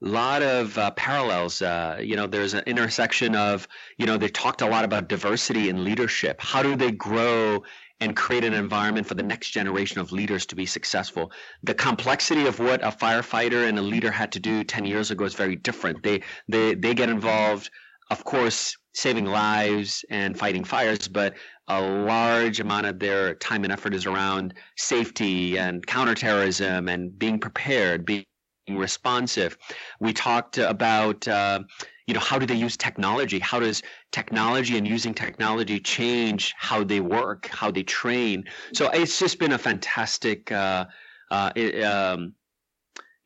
lot 0.00 0.42
of 0.42 0.76
uh, 0.76 0.90
parallels. 0.92 1.62
Uh, 1.62 1.98
you 2.00 2.16
know, 2.16 2.26
there's 2.26 2.54
an 2.54 2.62
intersection 2.66 3.34
of, 3.34 3.66
you 3.98 4.06
know, 4.06 4.16
they 4.16 4.28
talked 4.28 4.60
a 4.60 4.66
lot 4.66 4.84
about 4.84 5.08
diversity 5.08 5.70
and 5.70 5.84
leadership. 5.84 6.40
How 6.40 6.62
do 6.62 6.76
they 6.76 6.90
grow 6.90 7.62
and 8.00 8.14
create 8.14 8.44
an 8.44 8.52
environment 8.52 9.06
for 9.06 9.14
the 9.14 9.22
next 9.22 9.50
generation 9.50 10.00
of 10.00 10.12
leaders 10.12 10.44
to 10.46 10.54
be 10.54 10.66
successful. 10.66 11.32
The 11.62 11.74
complexity 11.74 12.46
of 12.46 12.58
what 12.58 12.82
a 12.82 12.88
firefighter 12.88 13.68
and 13.68 13.78
a 13.78 13.82
leader 13.82 14.10
had 14.10 14.32
to 14.32 14.40
do 14.40 14.64
10 14.64 14.84
years 14.84 15.10
ago 15.10 15.24
is 15.24 15.34
very 15.34 15.56
different. 15.56 16.02
They 16.02 16.22
they 16.48 16.74
they 16.74 16.94
get 16.94 17.08
involved, 17.08 17.70
of 18.10 18.24
course, 18.24 18.76
saving 18.92 19.26
lives 19.26 20.04
and 20.10 20.38
fighting 20.38 20.64
fires, 20.64 21.08
but 21.08 21.34
a 21.68 21.80
large 21.80 22.60
amount 22.60 22.86
of 22.86 22.98
their 22.98 23.34
time 23.34 23.64
and 23.64 23.72
effort 23.72 23.94
is 23.94 24.06
around 24.06 24.54
safety 24.76 25.58
and 25.58 25.86
counterterrorism 25.86 26.88
and 26.88 27.18
being 27.18 27.38
prepared, 27.38 28.04
being 28.04 28.24
responsive. 28.70 29.56
We 30.00 30.12
talked 30.12 30.58
about 30.58 31.26
uh, 31.28 31.60
you 32.06 32.14
know 32.14 32.20
how 32.20 32.38
do 32.38 32.46
they 32.46 32.54
use 32.54 32.76
technology? 32.76 33.38
How 33.38 33.58
does 33.58 33.82
technology 34.12 34.78
and 34.78 34.86
using 34.86 35.12
technology 35.12 35.80
change 35.80 36.54
how 36.56 36.84
they 36.84 37.00
work 37.00 37.48
how 37.48 37.70
they 37.70 37.82
train? 37.82 38.44
So 38.74 38.88
it's 38.90 39.18
just 39.18 39.38
been 39.38 39.52
a 39.52 39.58
fantastic 39.58 40.52
uh, 40.52 40.86
uh, 41.30 41.50
um, 41.84 42.34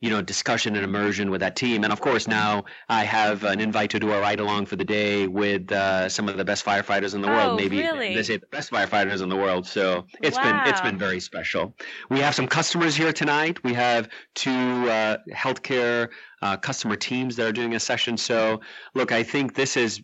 you 0.01 0.09
know 0.09 0.21
discussion 0.21 0.75
and 0.75 0.83
immersion 0.83 1.29
with 1.29 1.41
that 1.41 1.55
team. 1.55 1.83
And 1.83 1.93
of 1.93 2.01
course 2.01 2.27
now 2.27 2.65
i 2.89 3.03
have 3.03 3.43
an 3.43 3.61
invite 3.61 3.91
to 3.91 3.99
do 3.99 4.11
a 4.11 4.19
ride 4.19 4.39
along 4.39 4.65
for 4.65 4.75
the 4.75 4.83
day 4.83 5.27
with 5.27 5.71
uh, 5.71 6.09
some 6.09 6.27
of 6.27 6.37
the 6.37 6.43
best 6.43 6.65
firefighters 6.65 7.13
in 7.15 7.21
the 7.21 7.27
world. 7.27 7.51
Oh, 7.51 7.55
maybe 7.55 7.77
really? 7.77 8.15
they 8.15 8.23
say 8.23 8.37
the 8.37 8.47
best 8.47 8.71
firefighters 8.71 9.21
in 9.21 9.29
the 9.29 9.35
world. 9.35 9.65
So 9.65 10.05
it's 10.21 10.37
wow. 10.37 10.43
been 10.43 10.73
it's 10.73 10.81
been 10.81 10.97
very 10.97 11.19
special. 11.19 11.75
We 12.09 12.19
have 12.19 12.35
some 12.35 12.47
customers 12.47 12.95
here 12.95 13.13
tonight. 13.13 13.63
We 13.63 13.73
have 13.75 14.09
two 14.33 14.51
uh, 14.51 15.17
healthcare 15.31 16.09
uh, 16.41 16.57
customer 16.57 16.95
teams 16.95 17.35
that 17.35 17.45
are 17.47 17.53
doing 17.53 17.75
a 17.75 17.79
session. 17.79 18.17
So 18.17 18.59
look 18.95 19.11
i 19.11 19.23
think 19.23 19.53
this 19.53 19.77
is 19.77 20.01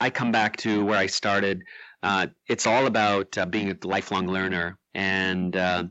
i 0.00 0.10
come 0.10 0.30
back 0.30 0.56
to 0.58 0.84
where 0.84 0.98
i 0.98 1.06
started. 1.06 1.62
Uh, 2.02 2.26
it's 2.48 2.66
all 2.66 2.86
about 2.86 3.38
uh, 3.38 3.46
being 3.46 3.70
a 3.70 3.86
lifelong 3.86 4.26
learner. 4.26 4.76
And 4.94 5.56
uh, 5.56 5.84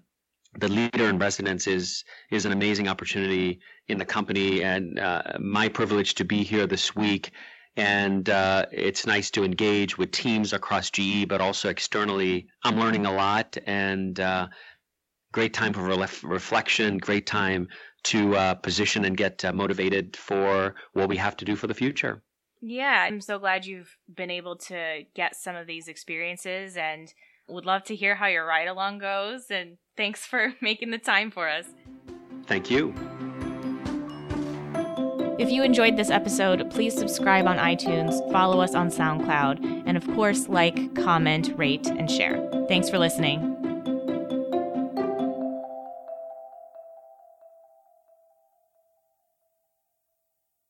the 0.58 0.68
leader 0.68 1.08
in 1.10 1.18
residence 1.18 1.68
is 1.68 2.04
is 2.30 2.46
an 2.46 2.52
amazing 2.52 2.88
opportunity 2.88 3.60
in 3.88 3.98
the 3.98 4.06
company 4.06 4.64
and 4.64 5.00
uh, 5.00 5.24
my 5.40 5.70
privilege 5.70 6.16
to 6.16 6.26
be 6.26 6.44
here 6.44 6.68
this 6.68 6.96
week. 6.96 7.32
And 7.78 8.30
uh, 8.30 8.66
it's 8.72 9.06
nice 9.06 9.32
to 9.32 9.46
engage 9.46 9.98
with 9.98 10.12
teams 10.12 10.52
across 10.52 10.90
GE 10.90 11.28
but 11.28 11.40
also 11.40 11.70
externally 11.70 12.48
I'm 12.64 12.78
learning 12.78 13.06
a 13.06 13.14
lot 13.14 13.58
and 13.66 14.20
uh, 14.20 14.48
great 15.32 15.54
time 15.54 15.72
for 15.72 15.84
ref- 15.84 16.24
reflection 16.24 16.98
great 16.98 17.26
time 17.26 17.70
to 18.04 18.36
uh, 18.36 18.56
position 18.56 19.06
and 19.06 19.16
get 19.16 19.46
uh, 19.46 19.54
motivated 19.54 20.18
for 20.18 20.76
what 20.94 21.08
we 21.08 21.16
have 21.16 21.38
to 21.38 21.46
do 21.46 21.56
for 21.56 21.68
the 21.68 21.74
future. 21.74 22.22
Yeah 22.60 23.06
I'm 23.08 23.22
so 23.22 23.40
glad 23.40 23.66
you've 23.66 23.96
been 24.14 24.32
able 24.32 24.58
to 24.58 25.04
get 25.16 25.38
some 25.38 25.56
of 25.56 25.66
these 25.66 25.88
experiences 25.88 26.76
and 26.76 27.14
would 27.52 27.66
love 27.66 27.84
to 27.86 27.96
hear 27.96 28.16
how 28.16 28.28
your 28.28 28.46
ride 28.46 28.68
along 28.68 29.00
goes 29.00 29.52
and 29.52 29.78
Thanks 29.98 30.26
for 30.26 30.54
making 30.62 30.92
the 30.92 30.98
time 30.98 31.32
for 31.32 31.50
us. 31.50 31.66
Thank 32.48 32.72
you. 32.72 32.94
If 35.38 35.50
you 35.50 35.64
enjoyed 35.64 35.98
this 35.98 36.10
episode, 36.10 36.70
please 36.70 36.96
subscribe 36.96 37.48
on 37.48 37.58
iTunes, 37.58 38.32
follow 38.32 38.62
us 38.62 38.76
on 38.76 38.90
SoundCloud, 38.90 39.84
and 39.86 39.98
of 39.98 40.06
course, 40.14 40.48
like, 40.48 40.94
comment, 40.96 41.54
rate, 41.56 41.88
and 41.88 42.10
share. 42.10 42.48
Thanks 42.68 42.90
for 42.90 43.00
listening. 43.00 43.61